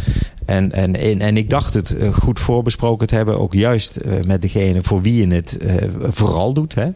En, 0.45 0.71
en, 0.71 0.95
en, 0.95 1.21
en 1.21 1.37
ik 1.37 1.49
dacht 1.49 1.73
het 1.73 1.97
eh, 1.97 2.13
goed 2.13 2.39
voorbesproken 2.39 3.07
te 3.07 3.15
hebben, 3.15 3.39
ook 3.39 3.53
juist 3.53 3.95
eh, 3.95 4.23
met 4.23 4.41
degene 4.41 4.83
voor 4.83 5.01
wie 5.01 5.27
je 5.27 5.33
het 5.33 5.57
vooral 5.99 6.53
doet. 6.53 6.75
Hè. 6.75 6.89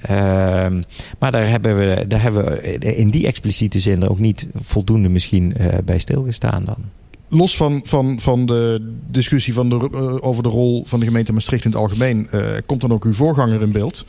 Ehm, 0.00 0.82
maar 1.18 1.32
daar 1.32 1.48
hebben, 1.48 1.78
we, 1.78 2.06
daar 2.06 2.22
hebben 2.22 2.44
we 2.44 2.78
in 2.78 3.10
die 3.10 3.26
expliciete 3.26 3.80
zin 3.80 4.02
er 4.02 4.10
ook 4.10 4.18
niet 4.18 4.46
voldoende 4.64 5.08
misschien 5.08 5.56
bij 5.84 5.98
stilgestaan 5.98 6.64
dan. 6.64 7.01
Los 7.34 7.56
van, 7.56 7.80
van, 7.84 8.20
van 8.20 8.46
de 8.46 8.92
discussie 9.10 9.54
van 9.54 9.68
de, 9.68 9.88
eh, 9.92 10.16
over 10.20 10.42
de 10.42 10.48
rol 10.48 10.84
van 10.86 11.00
de 11.00 11.06
gemeente 11.06 11.32
Maastricht 11.32 11.64
in 11.64 11.70
het 11.70 11.80
algemeen, 11.80 12.28
eh, 12.30 12.40
komt 12.66 12.80
dan 12.80 12.92
ook 12.92 13.04
uw 13.04 13.12
voorganger 13.12 13.62
in 13.62 13.72
beeld. 13.72 14.04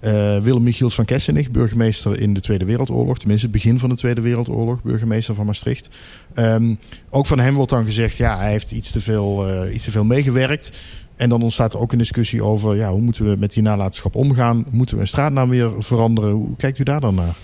Eh, 0.00 0.38
Willem 0.38 0.62
Michiels 0.62 0.94
van 0.94 1.04
Kessenich, 1.04 1.50
burgemeester 1.50 2.20
in 2.20 2.34
de 2.34 2.40
Tweede 2.40 2.64
Wereldoorlog. 2.64 3.18
Tenminste, 3.18 3.46
het 3.46 3.54
begin 3.54 3.78
van 3.78 3.88
de 3.88 3.96
Tweede 3.96 4.20
Wereldoorlog, 4.20 4.82
burgemeester 4.82 5.34
van 5.34 5.46
Maastricht. 5.46 5.88
Ehm, 6.34 6.74
ook 7.10 7.26
van 7.26 7.38
hem 7.38 7.54
wordt 7.54 7.70
dan 7.70 7.84
gezegd, 7.84 8.16
ja, 8.16 8.38
hij 8.38 8.50
heeft 8.50 8.72
iets 8.72 8.90
te 8.90 9.00
veel, 9.00 9.68
iets 9.68 9.84
te 9.84 9.90
veel 9.90 10.04
meegewerkt. 10.04 10.72
En 11.16 11.28
dan 11.28 11.42
ontstaat 11.42 11.72
er 11.72 11.78
ook 11.78 11.92
een 11.92 11.98
discussie 11.98 12.44
over, 12.44 12.76
ja, 12.76 12.90
hoe 12.90 13.00
moeten 13.00 13.30
we 13.30 13.36
met 13.38 13.52
die 13.52 13.62
nalatenschap 13.62 14.14
omgaan? 14.14 14.64
Moeten 14.70 14.94
we 14.94 15.00
een 15.00 15.08
straatnaam 15.08 15.48
weer 15.48 15.70
veranderen? 15.78 16.30
Hoe 16.30 16.56
kijkt 16.56 16.78
u 16.78 16.82
daar 16.82 17.00
dan 17.00 17.14
naar? 17.14 17.36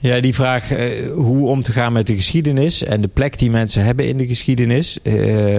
Ja, 0.00 0.20
die 0.20 0.34
vraag 0.34 0.70
eh, 0.70 1.10
hoe 1.12 1.48
om 1.48 1.62
te 1.62 1.72
gaan 1.72 1.92
met 1.92 2.06
de 2.06 2.16
geschiedenis 2.16 2.84
en 2.84 3.00
de 3.00 3.08
plek 3.08 3.38
die 3.38 3.50
mensen 3.50 3.84
hebben 3.84 4.08
in 4.08 4.16
de 4.16 4.26
geschiedenis. 4.26 4.98
eh, 5.02 5.56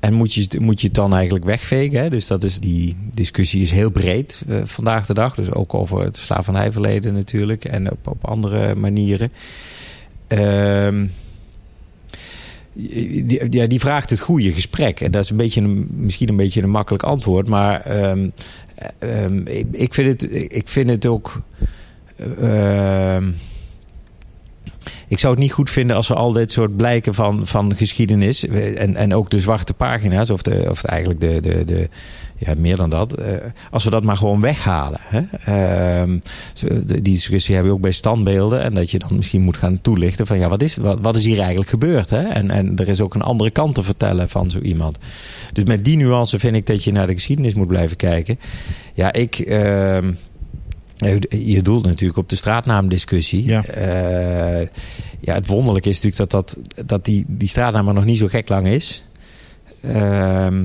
en 0.00 0.12
moet 0.12 0.34
je, 0.34 0.48
moet 0.60 0.80
je 0.80 0.86
het 0.86 0.96
dan 0.96 1.14
eigenlijk 1.14 1.44
wegvegen? 1.44 2.00
Hè? 2.00 2.10
Dus 2.10 2.26
dat 2.26 2.44
is, 2.44 2.60
die 2.60 2.96
discussie 3.14 3.62
is 3.62 3.70
heel 3.70 3.90
breed 3.90 4.44
eh, 4.48 4.60
vandaag 4.64 5.06
de 5.06 5.14
dag. 5.14 5.34
Dus 5.34 5.52
ook 5.52 5.74
over 5.74 6.00
het 6.00 6.16
slavernijverleden 6.16 7.14
natuurlijk 7.14 7.64
en 7.64 7.90
op, 7.90 8.06
op 8.06 8.24
andere 8.24 8.74
manieren. 8.74 9.32
Ehm 10.26 11.06
ja, 13.50 13.66
die 13.66 13.80
vraagt 13.80 14.10
het 14.10 14.20
goede 14.20 14.52
gesprek. 14.52 15.00
En 15.00 15.10
dat 15.10 15.24
is 15.24 15.30
een 15.30 15.36
beetje 15.36 15.60
een, 15.60 15.86
misschien 15.90 16.28
een 16.28 16.36
beetje 16.36 16.62
een 16.62 16.70
makkelijk 16.70 17.02
antwoord. 17.02 17.48
Maar 17.48 17.80
ehm, 17.80 18.28
ehm, 18.98 19.46
ik, 19.70 19.94
vind 19.94 20.22
het, 20.22 20.34
ik 20.52 20.68
vind 20.68 20.90
het 20.90 21.06
ook. 21.06 21.42
Ik 25.08 25.18
zou 25.18 25.32
het 25.32 25.42
niet 25.42 25.52
goed 25.52 25.70
vinden 25.70 25.96
als 25.96 26.08
we 26.08 26.14
al 26.14 26.32
dit 26.32 26.52
soort 26.52 26.76
blijken 26.76 27.14
van, 27.14 27.46
van 27.46 27.74
geschiedenis. 27.76 28.46
En, 28.46 28.96
en 28.96 29.14
ook 29.14 29.30
de 29.30 29.40
zwarte 29.40 29.74
pagina's, 29.74 30.30
of, 30.30 30.42
de, 30.42 30.66
of 30.70 30.84
eigenlijk 30.84 31.20
de, 31.20 31.40
de, 31.40 31.64
de. 31.64 31.88
Ja, 32.38 32.54
meer 32.56 32.76
dan 32.76 32.90
dat. 32.90 33.12
eh, 33.14 33.34
als 33.70 33.84
we 33.84 33.90
dat 33.90 34.04
maar 34.04 34.16
gewoon 34.16 34.40
weghalen. 34.40 35.00
Hè? 35.02 35.20
Ehm, 35.44 36.18
die 36.86 37.02
discussie 37.02 37.54
hebben 37.54 37.72
we 37.72 37.78
ook 37.78 37.82
bij 37.84 37.92
standbeelden. 37.92 38.60
En 38.62 38.74
dat 38.74 38.90
je 38.90 38.98
dan 38.98 39.16
misschien 39.16 39.42
moet 39.42 39.56
gaan 39.56 39.80
toelichten 39.80 40.26
van 40.26 40.38
ja, 40.38 40.48
wat 40.48 40.62
is, 40.62 40.76
wat, 40.76 40.98
wat 41.00 41.16
is 41.16 41.24
hier 41.24 41.38
eigenlijk 41.38 41.68
gebeurd? 41.68 42.10
Hè? 42.10 42.22
En, 42.22 42.50
en 42.50 42.76
er 42.76 42.88
is 42.88 43.00
ook 43.00 43.14
een 43.14 43.22
andere 43.22 43.50
kant 43.50 43.74
te 43.74 43.82
vertellen 43.82 44.28
van 44.28 44.50
zo 44.50 44.58
iemand. 44.58 44.98
Dus 45.52 45.64
met 45.64 45.84
die 45.84 45.96
nuance 45.96 46.38
vind 46.38 46.56
ik 46.56 46.66
dat 46.66 46.84
je 46.84 46.92
naar 46.92 47.06
de 47.06 47.12
geschiedenis 47.12 47.54
moet 47.54 47.66
blijven 47.68 47.96
kijken. 47.96 48.38
Ja, 48.94 49.12
ik. 49.12 49.38
ehm, 49.38 50.12
je 51.28 51.62
doelt 51.62 51.84
natuurlijk 51.86 52.18
op 52.18 52.28
de 52.28 52.36
straatnaamdiscussie. 52.36 53.44
Ja. 53.44 53.64
Eh, 53.64 54.66
ja, 55.20 55.34
het 55.34 55.46
wonderlijke 55.46 55.88
is 55.88 56.00
natuurlijk 56.00 56.30
dat, 56.30 56.30
dat, 56.30 56.86
dat 56.86 57.04
die, 57.04 57.24
die 57.28 57.48
straatnaam 57.48 57.88
er 57.88 57.94
nog 57.94 58.04
niet 58.04 58.18
zo 58.18 58.26
gek 58.26 58.48
lang 58.48 58.66
is. 58.66 59.04
Ehm, 59.82 60.64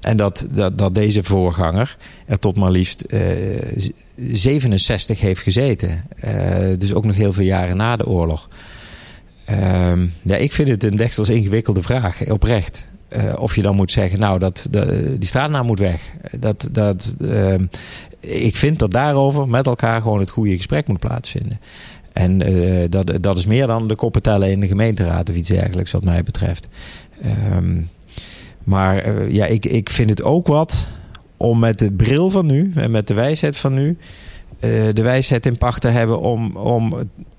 en 0.00 0.16
dat, 0.16 0.46
dat, 0.50 0.78
dat 0.78 0.94
deze 0.94 1.24
voorganger 1.24 1.96
er 2.26 2.38
tot 2.38 2.56
maar 2.56 2.70
liefst 2.70 3.00
eh, 3.00 3.20
z- 3.76 3.90
67 4.16 5.20
heeft 5.20 5.40
gezeten. 5.40 6.04
Eh, 6.16 6.78
dus 6.78 6.94
ook 6.94 7.04
nog 7.04 7.14
heel 7.16 7.32
veel 7.32 7.44
jaren 7.44 7.76
na 7.76 7.96
de 7.96 8.06
oorlog. 8.06 8.48
Ehm, 9.44 10.06
ja, 10.22 10.36
ik 10.36 10.52
vind 10.52 10.68
het 10.68 10.84
een 10.84 10.94
deksels 10.96 11.28
ingewikkelde 11.28 11.82
vraag, 11.82 12.30
oprecht. 12.30 12.86
Eh, 13.08 13.34
of 13.38 13.56
je 13.56 13.62
dan 13.62 13.76
moet 13.76 13.90
zeggen, 13.90 14.18
nou, 14.18 14.38
dat, 14.38 14.66
dat, 14.70 14.88
die 14.88 15.24
straatnaam 15.28 15.66
moet 15.66 15.78
weg. 15.78 16.00
Dat, 16.40 16.68
dat, 16.72 17.14
ehm, 17.20 17.66
ik 18.22 18.56
vind 18.56 18.78
dat 18.78 18.90
daarover 18.90 19.48
met 19.48 19.66
elkaar 19.66 20.02
gewoon 20.02 20.20
het 20.20 20.30
goede 20.30 20.56
gesprek 20.56 20.88
moet 20.88 20.98
plaatsvinden. 21.00 21.60
En 22.12 22.42
eh, 22.42 22.90
dat, 22.90 23.22
dat 23.22 23.38
is 23.38 23.46
meer 23.46 23.66
dan 23.66 23.88
de 23.88 23.94
koppen 23.94 24.22
tellen 24.22 24.50
in 24.50 24.60
de 24.60 24.66
gemeenteraad 24.66 25.30
of 25.30 25.36
iets 25.36 25.48
dergelijks, 25.48 25.90
wat 25.90 26.04
mij 26.04 26.22
betreft. 26.22 26.68
Ehm, 27.22 27.80
maar 28.64 28.98
eh, 28.98 29.30
ja, 29.30 29.46
ik, 29.46 29.66
ik 29.66 29.90
vind 29.90 30.10
het 30.10 30.22
ook 30.22 30.46
wat 30.46 30.88
om 31.36 31.58
met 31.58 31.78
de 31.78 31.92
bril 31.92 32.30
van 32.30 32.46
nu 32.46 32.72
en 32.74 32.90
met 32.90 33.06
de 33.06 33.14
wijsheid 33.14 33.56
van 33.56 33.74
nu. 33.74 33.96
eh, 34.60 34.70
de 34.92 35.02
wijsheid 35.02 35.46
in 35.46 35.58
pacht 35.58 35.80
te 35.80 35.88
hebben 35.88 36.20
om, 36.20 36.56
om, 36.56 36.94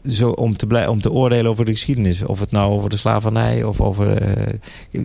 zo, 0.05 0.29
om, 0.29 0.57
te 0.57 0.67
blij, 0.67 0.87
om 0.87 1.01
te 1.01 1.11
oordelen 1.11 1.51
over 1.51 1.65
de 1.65 1.71
geschiedenis. 1.71 2.23
Of 2.23 2.39
het 2.39 2.51
nou 2.51 2.73
over 2.73 2.89
de 2.89 2.97
slavernij 2.97 3.63
of 3.63 3.81
over 3.81 4.21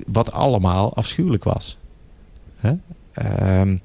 wat 0.07 0.33
allemaal 0.33 0.95
afschuwelijk 0.95 1.45
was. 1.45 1.79
Ehm, 3.13 3.77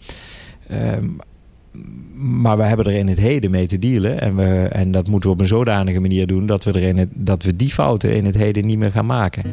maar 2.14 2.58
we 2.58 2.64
hebben 2.64 2.86
er 2.86 2.94
in 2.94 3.08
het 3.08 3.20
heden 3.20 3.52
mee 3.52 3.68
te 3.68 3.80
dealen. 3.80 4.22
En, 4.22 4.36
we, 4.36 4.68
en 4.68 4.92
dat 4.92 5.08
moeten 5.08 5.30
we 5.30 5.36
op 5.36 5.42
een 5.42 5.48
zodanige 5.48 6.00
manier 6.00 6.28
doen 6.28 6.46
dat 6.46 6.64
we, 6.64 6.72
er 6.72 6.84
in 6.84 6.98
het, 6.98 7.10
dat 7.14 7.44
we 7.44 7.56
die 7.56 7.74
fouten 7.74 8.16
in 8.16 8.26
het 8.26 8.36
heden 8.36 8.66
niet 8.66 8.78
meer 8.78 8.92
gaan 8.92 9.06
maken. 9.06 9.44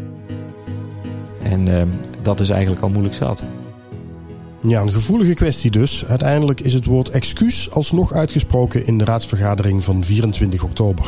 En 1.43 1.69
ehm, 1.77 1.89
dat 2.23 2.41
is 2.41 2.49
eigenlijk 2.51 2.83
al 2.83 2.89
moeilijk 2.89 3.15
zat. 3.15 3.43
Ja, 4.63 4.81
een 4.81 4.93
gevoelige 4.93 5.35
kwestie 5.35 5.71
dus. 5.71 6.07
Uiteindelijk 6.07 6.61
is 6.61 6.75
het 6.75 6.85
woord 6.85 7.11
excuus 7.11 7.71
alsnog 7.71 8.13
uitgesproken 8.13 8.87
in 8.87 8.99
de 8.99 9.05
raadsvergadering 9.05 9.85
van 9.85 10.05
24 10.05 10.65
oktober. 10.65 11.07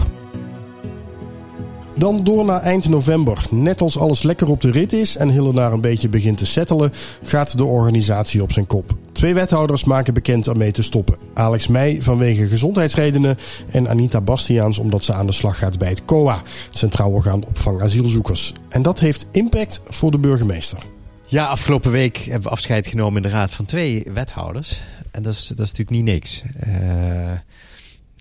Dan 1.96 2.24
door 2.24 2.44
naar 2.44 2.60
eind 2.60 2.88
november. 2.88 3.46
Net 3.50 3.80
als 3.80 3.98
alles 3.98 4.22
lekker 4.22 4.48
op 4.48 4.60
de 4.60 4.70
rit 4.70 4.92
is 4.92 5.16
en 5.16 5.28
Hillenaar 5.28 5.72
een 5.72 5.80
beetje 5.80 6.08
begint 6.08 6.38
te 6.38 6.46
settelen, 6.46 6.92
gaat 7.22 7.56
de 7.56 7.64
organisatie 7.64 8.42
op 8.42 8.52
zijn 8.52 8.66
kop. 8.66 8.96
Twee 9.12 9.34
wethouders 9.34 9.84
maken 9.84 10.14
bekend 10.14 10.46
ermee 10.46 10.70
te 10.70 10.82
stoppen. 10.82 11.16
Alex 11.34 11.66
Meij 11.66 12.02
vanwege 12.02 12.46
gezondheidsredenen 12.46 13.36
en 13.70 13.88
Anita 13.88 14.20
Bastiaans 14.20 14.78
omdat 14.78 15.04
ze 15.04 15.12
aan 15.12 15.26
de 15.26 15.32
slag 15.32 15.58
gaat 15.58 15.78
bij 15.78 15.88
het 15.88 16.04
COA, 16.04 16.42
Centraal 16.70 17.10
Orgaan 17.10 17.44
Opvang 17.44 17.82
Asielzoekers. 17.82 18.52
En 18.68 18.82
dat 18.82 18.98
heeft 18.98 19.26
impact 19.30 19.80
voor 19.84 20.10
de 20.10 20.18
burgemeester. 20.18 20.78
Ja, 21.26 21.44
afgelopen 21.46 21.90
week 21.90 22.16
hebben 22.16 22.42
we 22.42 22.48
afscheid 22.48 22.86
genomen 22.86 23.22
in 23.22 23.28
de 23.28 23.34
raad 23.34 23.52
van 23.52 23.64
twee 23.64 24.06
wethouders. 24.14 24.80
En 25.10 25.22
dat 25.22 25.32
is, 25.32 25.46
dat 25.46 25.66
is 25.66 25.72
natuurlijk 25.72 25.90
niet 25.90 26.04
niks. 26.04 26.42
Eh, 26.60 27.32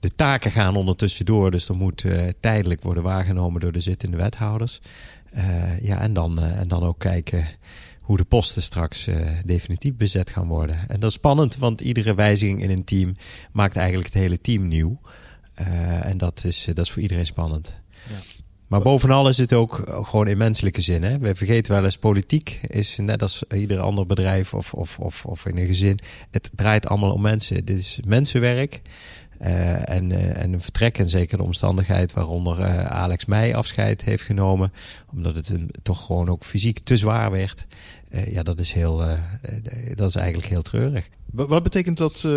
de 0.02 0.16
taken 0.16 0.52
gaan 0.52 0.76
ondertussen 0.76 1.26
door, 1.26 1.52
dus 1.52 1.70
er 1.70 1.76
moet 1.76 2.04
eh, 2.04 2.28
tijdelijk 2.40 2.84
worden 2.84 3.04
waargenomen 3.04 3.62
door 3.62 3.72
de 3.72 3.80
zittende 3.80 4.18
wethouders. 4.18 4.82
Eh, 5.32 5.82
ja, 5.82 6.02
en 6.02 6.14
dan, 6.14 6.40
eh, 6.42 6.60
en 6.60 6.68
dan 6.68 6.84
ook 6.84 7.00
kijken 7.00 7.48
hoe 8.02 8.18
de 8.18 8.24
posten 8.24 8.62
straks 8.62 9.08
definitief 9.46 9.96
bezet 9.96 10.30
gaan 10.30 10.48
worden. 10.48 10.76
En 10.88 11.00
dat 11.00 11.10
is 11.10 11.16
spannend, 11.16 11.58
want 11.58 11.82
iedere 11.82 12.16
wijziging 12.16 12.62
in 12.62 12.70
een 12.70 12.84
team 12.84 13.16
maakt 13.52 13.76
eigenlijk 13.76 14.14
het 14.14 14.22
hele 14.22 14.42
team 14.42 14.68
nieuw. 14.68 15.00
En 16.02 16.18
dat 16.18 16.44
is, 16.44 16.66
dat 16.66 16.86
is 16.86 16.92
voor 16.92 17.02
iedereen 17.02 17.26
spannend. 17.26 17.80
Maar 18.68 18.82
bovenal 18.82 19.30
is 19.30 19.38
het 19.38 19.54
ook 19.54 19.84
gewoon 20.06 20.28
in 20.28 20.38
menselijke 20.38 20.82
zin. 20.82 21.04
Hè? 21.04 21.18
We 21.18 21.36
vergeten 21.36 21.72
wel 21.72 21.84
eens, 21.84 21.98
politiek 21.98 22.60
is 22.68 22.98
net 22.98 23.22
als 23.22 23.44
ieder 23.56 23.80
ander 23.80 24.06
bedrijf 24.06 24.54
of, 24.54 24.74
of, 24.74 25.00
of, 25.00 25.26
of 25.26 25.46
in 25.46 25.58
een 25.58 25.68
gezin. 25.68 26.00
Het 26.32 26.50
draait 26.56 26.88
allemaal 26.88 27.14
om 27.14 27.22
mensen. 27.22 27.66
Dit 27.66 27.80
is 27.80 28.00
mensenwerk. 28.06 28.82
Uh, 29.44 29.90
en, 29.90 30.10
uh, 30.10 30.42
en 30.42 30.54
een 30.54 30.62
vertrek 30.62 30.98
en 30.98 31.10
zeker 31.10 31.38
de 31.38 31.44
omstandigheid 31.44 32.14
waaronder 32.14 32.60
uh, 32.60 32.86
Alex 32.86 33.26
Meij 33.26 33.56
afscheid 33.56 34.04
heeft 34.04 34.24
genomen. 34.24 34.74
Omdat 35.12 35.36
het 35.36 35.50
een, 35.50 35.70
toch 35.82 36.06
gewoon 36.06 36.30
ook 36.30 36.44
fysiek 36.44 36.80
te 36.80 36.98
zwaar 36.98 37.32
werd. 37.32 37.68
Ja, 38.26 38.44
dat 38.44 38.60
is, 38.60 38.72
heel, 38.72 38.98
dat 39.96 40.10
is 40.10 40.16
eigenlijk 40.16 40.48
heel 40.48 40.62
treurig. 40.62 41.10
Wat, 41.26 41.48
wat 41.48 41.64
betekent 41.64 41.98
dat 41.98 42.28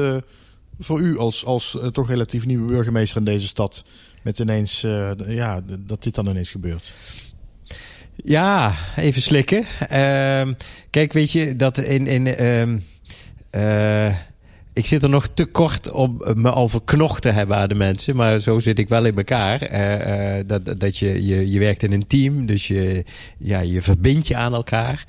voor 0.79 1.01
u 1.01 1.19
als, 1.19 1.45
als 1.45 1.79
toch 1.93 2.09
relatief 2.09 2.47
nieuwe 2.47 2.67
burgemeester 2.67 3.19
in 3.19 3.25
deze 3.25 3.47
stad? 3.47 3.85
Met 4.23 4.39
ineens, 4.39 4.81
ja, 5.27 5.61
dat 5.79 6.03
dit 6.03 6.15
dan 6.15 6.29
ineens 6.29 6.51
gebeurt. 6.51 6.93
Ja, 8.17 8.75
even 8.97 9.23
slikken. 9.23 9.65
Uh, 9.93 10.55
kijk, 10.91 11.13
weet 11.13 11.33
je, 11.33 11.57
dat 11.57 11.79
in. 11.79 12.07
in 12.07 12.83
uh, 13.51 14.17
ik 14.75 14.87
zit 14.87 15.03
er 15.03 15.09
nog 15.09 15.27
te 15.27 15.45
kort 15.45 15.91
om 15.91 16.21
me 16.35 16.51
al 16.51 16.69
verknocht 16.69 17.23
te 17.23 17.31
hebben 17.31 17.57
aan 17.57 17.69
de 17.69 17.75
mensen. 17.75 18.17
Maar 18.17 18.39
zo 18.39 18.59
zit 18.59 18.79
ik 18.79 18.89
wel 18.89 19.05
in 19.05 19.17
elkaar. 19.17 19.73
Uh, 19.73 20.37
uh, 20.39 20.43
dat, 20.47 20.81
dat 20.81 20.99
je, 20.99 21.27
je, 21.27 21.51
je 21.51 21.59
werkt 21.59 21.83
in 21.83 21.93
een 21.93 22.07
team. 22.07 22.47
Dus 22.47 22.67
je, 22.67 23.05
ja, 23.39 23.61
je 23.61 23.83
verbindt 23.83 24.27
je 24.27 24.37
aan 24.37 24.55
elkaar. 24.55 25.07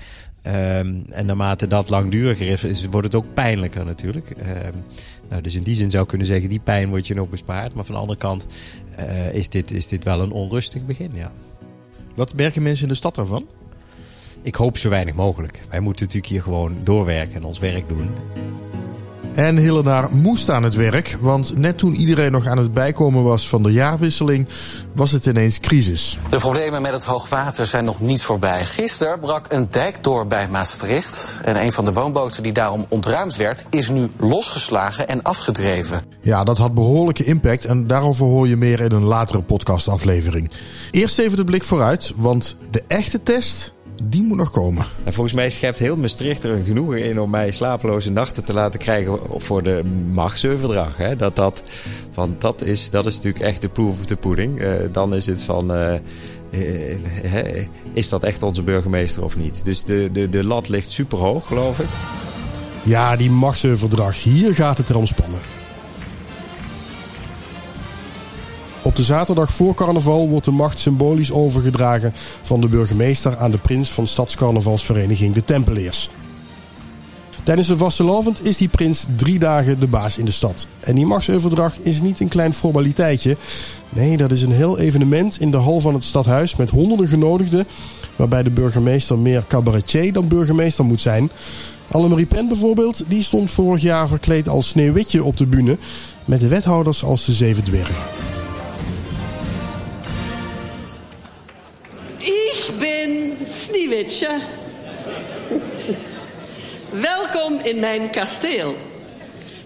Um, 0.47 1.05
en 1.09 1.25
naarmate 1.25 1.67
dat 1.67 1.89
langduriger 1.89 2.47
is, 2.47 2.63
is, 2.63 2.85
wordt 2.85 3.07
het 3.07 3.15
ook 3.15 3.33
pijnlijker 3.33 3.85
natuurlijk. 3.85 4.29
Um, 4.29 4.83
nou, 5.29 5.41
dus 5.41 5.55
in 5.55 5.63
die 5.63 5.75
zin 5.75 5.89
zou 5.89 6.03
ik 6.03 6.09
kunnen 6.09 6.27
zeggen, 6.27 6.49
die 6.49 6.59
pijn 6.59 6.89
wordt 6.89 7.07
je 7.07 7.13
nog 7.13 7.29
bespaard. 7.29 7.73
Maar 7.73 7.85
van 7.85 7.95
de 7.95 8.01
andere 8.01 8.19
kant 8.19 8.47
uh, 8.99 9.33
is, 9.33 9.49
dit, 9.49 9.71
is 9.71 9.87
dit 9.87 10.03
wel 10.03 10.21
een 10.21 10.31
onrustig 10.31 10.85
begin, 10.85 11.11
ja. 11.13 11.31
Wat 12.15 12.35
merken 12.35 12.63
mensen 12.63 12.83
in 12.83 12.89
de 12.89 12.95
stad 12.95 13.15
daarvan? 13.15 13.47
ik 14.45 14.55
hoop 14.55 14.77
zo 14.77 14.89
weinig 14.89 15.13
mogelijk. 15.13 15.61
Wij 15.69 15.79
moeten 15.79 16.05
natuurlijk 16.05 16.31
hier 16.31 16.41
gewoon 16.41 16.77
doorwerken 16.83 17.35
en 17.35 17.43
ons 17.43 17.59
werk 17.59 17.89
doen. 17.89 18.09
En 19.35 19.57
Hillenaar 19.57 20.07
moest 20.13 20.49
aan 20.49 20.63
het 20.63 20.75
werk, 20.75 21.17
want 21.19 21.57
net 21.57 21.77
toen 21.77 21.93
iedereen 21.93 22.31
nog 22.31 22.47
aan 22.47 22.57
het 22.57 22.73
bijkomen 22.73 23.23
was 23.23 23.49
van 23.49 23.63
de 23.63 23.71
jaarwisseling, 23.71 24.47
was 24.93 25.11
het 25.11 25.25
ineens 25.25 25.59
crisis. 25.59 26.17
De 26.29 26.37
problemen 26.37 26.81
met 26.81 26.91
het 26.91 27.03
hoogwater 27.03 27.67
zijn 27.67 27.85
nog 27.85 27.99
niet 27.99 28.21
voorbij. 28.21 28.65
Gisteren 28.65 29.19
brak 29.19 29.45
een 29.49 29.67
dijk 29.71 30.03
door 30.03 30.27
bij 30.27 30.47
Maastricht. 30.47 31.39
En 31.43 31.61
een 31.61 31.71
van 31.71 31.85
de 31.85 31.93
woonboten 31.93 32.43
die 32.43 32.51
daarom 32.51 32.85
ontruimd 32.89 33.35
werd, 33.35 33.65
is 33.69 33.89
nu 33.89 34.09
losgeslagen 34.17 35.07
en 35.07 35.23
afgedreven. 35.23 36.01
Ja, 36.21 36.43
dat 36.43 36.57
had 36.57 36.73
behoorlijke 36.73 37.23
impact 37.23 37.65
en 37.65 37.87
daarover 37.87 38.25
hoor 38.25 38.47
je 38.47 38.55
meer 38.55 38.79
in 38.79 38.91
een 38.91 39.03
latere 39.03 39.41
podcastaflevering. 39.41 40.51
Eerst 40.91 41.19
even 41.19 41.37
de 41.37 41.43
blik 41.43 41.63
vooruit, 41.63 42.13
want 42.15 42.57
de 42.71 42.83
echte 42.87 43.23
test 43.23 43.74
die 44.03 44.23
moet 44.23 44.37
nog 44.37 44.51
komen. 44.51 44.85
En 45.03 45.13
volgens 45.13 45.35
mij 45.35 45.49
schept 45.49 45.79
heel 45.79 45.97
Maastricht 45.97 46.43
er 46.43 46.51
een 46.51 46.65
genoegen 46.65 47.03
in 47.03 47.19
om 47.19 47.29
mij 47.29 47.51
slapeloze 47.51 48.11
nachten 48.11 48.45
te 48.45 48.53
laten 48.53 48.79
krijgen 48.79 49.19
voor 49.29 49.63
de 49.63 49.83
Machtseurverdrag. 50.11 50.97
Hè? 50.97 51.15
Dat, 51.15 51.35
dat, 51.35 51.63
van, 52.11 52.35
dat, 52.39 52.61
is, 52.61 52.89
dat 52.89 53.05
is 53.05 53.15
natuurlijk 53.15 53.43
echt 53.43 53.61
de 53.61 53.69
proof 53.69 53.99
of 53.99 54.05
the 54.05 54.17
pudding. 54.17 54.61
Uh, 54.61 54.73
dan 54.91 55.15
is 55.15 55.25
het 55.25 55.41
van, 55.41 55.75
uh, 55.75 55.93
uh, 56.51 57.67
is 57.93 58.09
dat 58.09 58.23
echt 58.23 58.43
onze 58.43 58.63
burgemeester 58.63 59.23
of 59.23 59.37
niet? 59.37 59.65
Dus 59.65 59.83
de, 59.83 60.09
de, 60.11 60.29
de 60.29 60.43
lat 60.43 60.69
ligt 60.69 60.89
super 60.89 61.17
hoog, 61.17 61.47
geloof 61.47 61.79
ik. 61.79 61.87
Ja, 62.83 63.15
die 63.15 63.31
Machtseurverdrag, 63.31 64.23
hier 64.23 64.55
gaat 64.55 64.77
het 64.77 64.89
erom 64.89 65.05
spannen. 65.05 65.39
Op 68.95 69.01
de 69.01 69.07
zaterdag 69.07 69.51
voor 69.51 69.73
carnaval 69.73 70.29
wordt 70.29 70.45
de 70.45 70.51
macht 70.51 70.79
symbolisch 70.79 71.31
overgedragen 71.31 72.13
van 72.41 72.61
de 72.61 72.67
burgemeester 72.67 73.37
aan 73.37 73.51
de 73.51 73.57
prins 73.57 73.89
van 73.89 74.07
stadscarnavalsvereniging 74.07 75.33
de 75.33 75.43
Tempeliers. 75.43 76.09
Tijdens 77.43 77.67
de 77.67 77.77
vastelavond 77.77 78.45
is 78.45 78.57
die 78.57 78.67
prins 78.67 79.05
drie 79.15 79.39
dagen 79.39 79.79
de 79.79 79.87
baas 79.87 80.17
in 80.17 80.25
de 80.25 80.31
stad. 80.31 80.67
En 80.79 80.95
die 80.95 81.05
machtsoverdrag 81.05 81.77
is 81.79 82.01
niet 82.01 82.19
een 82.19 82.27
klein 82.27 82.53
formaliteitje. 82.53 83.37
Nee, 83.89 84.17
dat 84.17 84.31
is 84.31 84.41
een 84.41 84.51
heel 84.51 84.79
evenement 84.79 85.39
in 85.39 85.51
de 85.51 85.57
hal 85.57 85.79
van 85.79 85.93
het 85.93 86.03
stadhuis 86.03 86.55
met 86.55 86.69
honderden 86.69 87.07
genodigden. 87.07 87.65
Waarbij 88.15 88.43
de 88.43 88.49
burgemeester 88.49 89.17
meer 89.17 89.43
cabaretier 89.47 90.13
dan 90.13 90.27
burgemeester 90.27 90.85
moet 90.85 91.01
zijn. 91.01 91.29
Annemarie 91.91 92.25
Pen 92.25 92.47
bijvoorbeeld, 92.47 93.03
die 93.07 93.23
stond 93.23 93.51
vorig 93.51 93.81
jaar 93.81 94.07
verkleed 94.07 94.47
als 94.47 94.67
Sneeuwwitje 94.67 95.23
op 95.23 95.37
de 95.37 95.47
bühne. 95.47 95.77
Met 96.25 96.39
de 96.39 96.47
wethouders 96.47 97.03
als 97.03 97.25
de 97.25 97.33
Zeven 97.33 97.63
Dwergen. 97.63 98.34
Ik 102.67 102.79
ben 102.79 103.33
Sneeuwwitje. 103.47 104.39
Welkom 106.89 107.59
in 107.63 107.79
mijn 107.79 108.09
kasteel. 108.09 108.75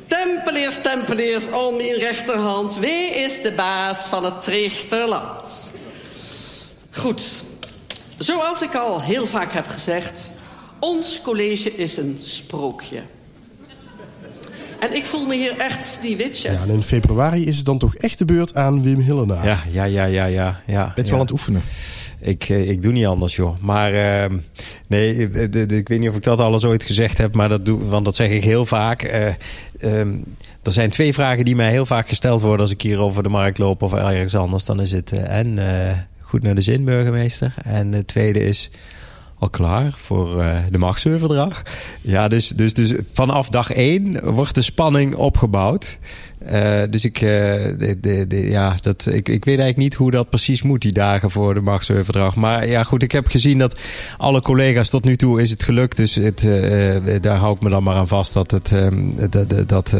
Tempeliers, 0.08 0.82
tempeliers, 0.82 1.44
om 1.52 1.76
mijn 1.76 2.00
rechterhand. 2.00 2.78
Wie 2.78 3.10
is 3.10 3.42
de 3.42 3.52
baas 3.52 4.00
van 4.00 4.26
het 4.26 4.42
Trichterland? 4.42 5.44
Goed. 6.92 7.24
Zoals 8.18 8.62
ik 8.62 8.76
al 8.76 9.02
heel 9.02 9.28
vaak 9.28 9.54
heb 9.54 9.68
gezegd... 9.68 10.20
ons 10.80 11.22
college 11.22 11.76
is 11.76 11.98
een 11.98 12.20
sprookje. 12.22 13.02
En 14.80 14.96
ik 14.96 15.06
voel 15.06 15.26
me 15.26 15.36
hier 15.36 15.58
echt 15.58 15.86
Sneeuwwitje. 15.86 16.52
Ja, 16.52 16.62
en 16.62 16.70
in 16.70 16.84
februari 16.84 17.46
is 17.46 17.58
het 17.58 17.66
dan 17.66 17.78
toch 17.78 17.96
echt 17.96 18.18
de 18.18 18.26
beurt 18.26 18.56
aan 18.56 18.84
Wim 18.84 19.00
Hillenaar. 19.00 19.46
Ja, 19.46 19.64
ja, 19.72 19.84
ja, 19.84 20.06
ja, 20.06 20.26
ja. 20.26 20.62
ja 20.66 20.92
Bent 20.96 20.96
je 20.96 21.04
ja. 21.04 21.10
wel 21.10 21.14
aan 21.14 21.20
het 21.20 21.32
oefenen? 21.32 21.64
Ik, 22.22 22.50
ik 22.50 22.82
doe 22.82 22.92
niet 22.92 23.06
anders, 23.06 23.36
joh. 23.36 23.56
Maar 23.60 23.94
uh, 23.94 24.38
nee, 24.88 25.16
ik 25.68 25.88
weet 25.88 26.00
niet 26.00 26.10
of 26.10 26.16
ik 26.16 26.24
dat 26.24 26.40
alles 26.40 26.64
ooit 26.64 26.84
gezegd 26.84 27.18
heb, 27.18 27.36
maar 27.36 27.50
dat 27.50 27.66
doe, 27.66 27.86
want 27.86 28.06
dat 28.06 28.16
zeg 28.16 28.30
ik 28.30 28.44
heel 28.44 28.66
vaak. 28.66 29.04
Uh, 29.04 29.34
um, 30.00 30.24
er 30.64 30.72
zijn 30.72 30.90
twee 30.90 31.14
vragen 31.14 31.46
die 31.46 31.56
mij 31.56 31.72
heel 31.72 31.86
vaak 31.86 32.08
gesteld 32.08 32.42
worden 32.42 32.62
als 32.62 32.72
ik 32.72 32.82
hier 32.82 33.00
over 33.00 33.24
de 33.24 33.30
markt 33.30 33.58
loop 33.58 33.82
of 33.82 33.94
ergens 33.94 34.36
anders. 34.36 34.66
Dan 34.66 34.82
is 34.82 34.92
het 34.92 35.12
en 35.12 35.60
goed 36.20 36.44
naar 36.44 36.56
de 36.56 36.62
zin, 36.62 36.84
burgemeester. 36.84 37.54
En 37.64 37.92
het 37.92 38.08
tweede 38.08 38.40
is 38.40 38.72
al 39.38 39.50
klaar 39.50 39.94
voor 39.96 40.44
de 40.72 40.78
machtseurverdrag. 40.78 41.64
Ja, 42.02 42.28
dus, 42.28 42.48
dus, 42.48 42.74
dus 42.74 42.94
vanaf 43.14 43.50
dag 43.50 43.72
één 43.72 44.32
wordt 44.34 44.56
de 44.56 44.62
spanning 44.62 45.16
opgebouwd. 45.16 45.98
Uh, 46.46 46.84
dus 46.90 47.06
ik, 47.06 47.22
uh, 47.22 47.30
de, 47.30 47.98
de, 48.02 48.28
de, 48.28 48.50
ja, 48.50 48.76
dat, 48.82 49.06
ik, 49.06 49.30
ik 49.30 49.46
weet 49.46 49.60
eigenlijk 49.60 49.78
niet 49.78 49.94
hoe 49.94 50.12
dat 50.12 50.30
precies 50.30 50.62
moet, 50.62 50.82
die 50.82 50.92
dagen 50.92 51.32
voor 51.32 51.54
de 51.54 51.62
machtseurverdrag. 51.62 52.36
Maar 52.36 52.68
ja, 52.68 52.84
goed, 52.84 53.04
ik 53.04 53.12
heb 53.12 53.28
gezien 53.28 53.58
dat 53.58 53.80
alle 54.18 54.42
collega's 54.42 54.90
tot 54.90 55.04
nu 55.04 55.16
toe 55.16 55.42
is 55.42 55.50
het 55.50 55.64
gelukt. 55.64 55.98
Dus 55.98 56.16
het, 56.16 56.44
uh, 56.44 57.22
daar 57.22 57.38
hou 57.38 57.56
ik 57.56 57.62
me 57.62 57.70
dan 57.70 57.84
maar 57.84 57.96
aan 57.96 58.08
vast 58.08 58.34
dat 58.34 58.52
het, 58.52 58.74
dat, 59.30 59.68
dat, 59.68 59.96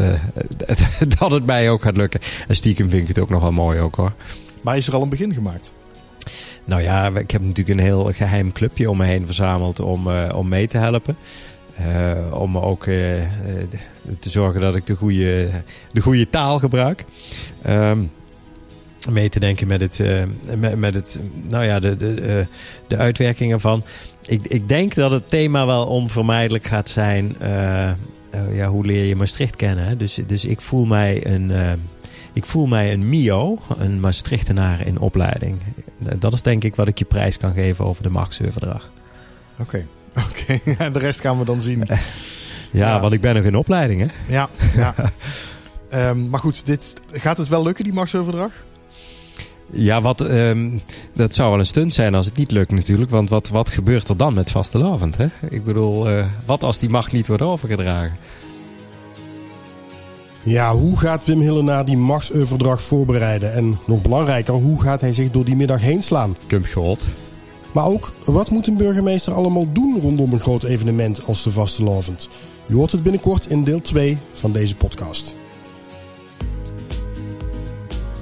dat 1.18 1.30
het 1.30 1.46
mij 1.46 1.70
ook 1.70 1.82
gaat 1.82 1.96
lukken. 1.96 2.20
En 2.48 2.56
stiekem 2.56 2.90
vind 2.90 3.02
ik 3.02 3.08
het 3.08 3.18
ook 3.18 3.30
nog 3.30 3.42
wel 3.42 3.52
mooi 3.52 3.80
ook 3.80 3.94
hoor. 3.94 4.12
Maar 4.60 4.76
is 4.76 4.86
er 4.86 4.94
al 4.94 5.02
een 5.02 5.08
begin 5.08 5.34
gemaakt? 5.34 5.72
Nou 6.64 6.82
ja, 6.82 7.06
ik 7.06 7.30
heb 7.30 7.40
natuurlijk 7.40 7.78
een 7.78 7.84
heel 7.84 8.12
geheim 8.12 8.52
clubje 8.52 8.90
om 8.90 8.96
me 8.96 9.04
heen 9.04 9.26
verzameld 9.26 9.80
om, 9.80 10.08
om 10.10 10.48
mee 10.48 10.66
te 10.66 10.78
helpen. 10.78 11.16
Uh, 11.88 12.40
om 12.40 12.58
ook 12.58 12.86
uh, 12.86 13.22
te 14.18 14.30
zorgen 14.30 14.60
dat 14.60 14.76
ik 14.76 14.86
de 14.86 14.94
goede, 14.94 15.50
de 15.92 16.00
goede 16.00 16.28
taal 16.30 16.58
gebruik. 16.58 17.04
Um, 17.66 18.10
mee 19.10 19.28
te 19.28 19.40
denken 19.40 19.66
met 19.66 19.80
het, 19.80 20.26
met, 20.58 20.78
met, 20.78 20.94
het 20.94 21.20
nou 21.48 21.64
ja, 21.64 21.78
de, 21.78 21.96
de, 21.96 22.46
de 22.86 22.96
uitwerkingen 22.96 23.60
van. 23.60 23.84
Ik, 24.26 24.46
ik 24.46 24.68
denk 24.68 24.94
dat 24.94 25.10
het 25.10 25.28
thema 25.28 25.66
wel 25.66 25.86
onvermijdelijk 25.86 26.66
gaat 26.66 26.88
zijn. 26.88 27.36
ja, 28.50 28.68
hoe 28.68 28.86
leer 28.86 29.04
je 29.04 29.16
Maastricht 29.16 29.56
kennen? 29.56 29.98
Dus, 29.98 30.18
dus 30.26 30.44
ik 30.44 30.60
voel 30.60 30.86
mij 30.86 31.26
een. 31.26 31.52
Ik 32.32 32.44
voel 32.44 32.66
mij 32.66 32.92
een 32.92 33.08
Mio, 33.08 33.58
een 33.78 34.00
Maastrichtenaar 34.00 34.86
in 34.86 34.98
opleiding. 34.98 35.58
Dat 36.18 36.32
is 36.32 36.42
denk 36.42 36.64
ik 36.64 36.76
wat 36.76 36.88
ik 36.88 36.98
je 36.98 37.04
prijs 37.04 37.36
kan 37.36 37.52
geven 37.52 37.84
over 37.84 38.02
de 38.02 38.10
Machtseurverdrag. 38.10 38.90
Oké. 39.58 39.86
oké. 40.28 40.60
Okay. 40.64 40.92
de 40.92 40.98
rest 40.98 41.20
gaan 41.20 41.38
we 41.38 41.44
dan 41.44 41.60
zien. 41.60 41.84
ja, 41.88 41.98
ja, 42.70 43.00
want 43.00 43.12
ik 43.12 43.20
ben 43.20 43.34
nog 43.34 43.44
in 43.44 43.56
opleiding, 43.56 44.00
hè? 44.00 44.32
Ja, 44.32 44.48
ja. 44.74 44.94
um, 46.10 46.28
maar 46.30 46.40
goed, 46.40 46.66
dit, 46.66 46.94
gaat 47.12 47.36
het 47.36 47.48
wel 47.48 47.62
lukken, 47.62 47.84
die 47.84 47.92
Machtseurverdrag? 47.92 48.52
Ja, 49.72 50.00
wat, 50.00 50.20
um, 50.20 50.82
dat 51.14 51.34
zou 51.34 51.50
wel 51.50 51.58
een 51.58 51.66
stunt 51.66 51.94
zijn 51.94 52.14
als 52.14 52.26
het 52.26 52.36
niet 52.36 52.50
lukt 52.50 52.70
natuurlijk. 52.70 53.10
Want 53.10 53.28
wat, 53.28 53.48
wat 53.48 53.70
gebeurt 53.70 54.08
er 54.08 54.16
dan 54.16 54.34
met 54.34 54.50
vastelavond? 54.50 55.16
Hè? 55.16 55.26
Ik 55.48 55.64
bedoel, 55.64 56.10
uh, 56.10 56.24
wat 56.44 56.62
als 56.62 56.78
die 56.78 56.88
macht 56.88 57.12
niet 57.12 57.26
wordt 57.26 57.42
overgedragen? 57.42 58.16
Ja, 60.42 60.72
hoe 60.72 60.98
gaat 60.98 61.24
Wim 61.24 61.40
Hillenaar 61.40 61.84
die 61.84 61.96
machtsoverdrag 61.96 62.82
voorbereiden? 62.82 63.52
En 63.52 63.78
nog 63.86 64.02
belangrijker, 64.02 64.54
hoe 64.54 64.82
gaat 64.82 65.00
hij 65.00 65.12
zich 65.12 65.30
door 65.30 65.44
die 65.44 65.56
middag 65.56 65.80
heen 65.80 66.02
slaan? 66.02 66.36
Kumpgehold. 66.46 67.04
Maar 67.72 67.86
ook, 67.86 68.12
wat 68.24 68.50
moet 68.50 68.66
een 68.66 68.76
burgemeester 68.76 69.32
allemaal 69.32 69.72
doen 69.72 70.00
rondom 70.00 70.32
een 70.32 70.40
groot 70.40 70.62
evenement 70.62 71.26
als 71.26 71.42
de 71.42 71.50
Vastelavond? 71.50 72.28
Je 72.66 72.74
hoort 72.74 72.92
het 72.92 73.02
binnenkort 73.02 73.46
in 73.46 73.64
deel 73.64 73.80
2 73.80 74.18
van 74.32 74.52
deze 74.52 74.76
podcast. 74.76 75.34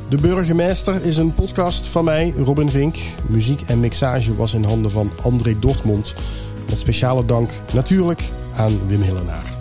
De 0.09 0.17
Burgemeester 0.17 1.05
is 1.05 1.17
een 1.17 1.35
podcast 1.35 1.87
van 1.87 2.05
mij, 2.05 2.33
Robin 2.37 2.71
Vink. 2.71 2.97
Muziek 3.27 3.61
en 3.61 3.81
mixage 3.81 4.37
was 4.37 4.55
in 4.55 4.65
handen 4.65 4.91
van 4.91 5.11
André 5.23 5.59
Dortmund. 5.59 6.15
Met 6.69 6.79
speciale 6.79 7.25
dank 7.25 7.51
natuurlijk 7.73 8.31
aan 8.55 8.87
Wim 8.87 9.03
Hillenaar. 9.03 9.58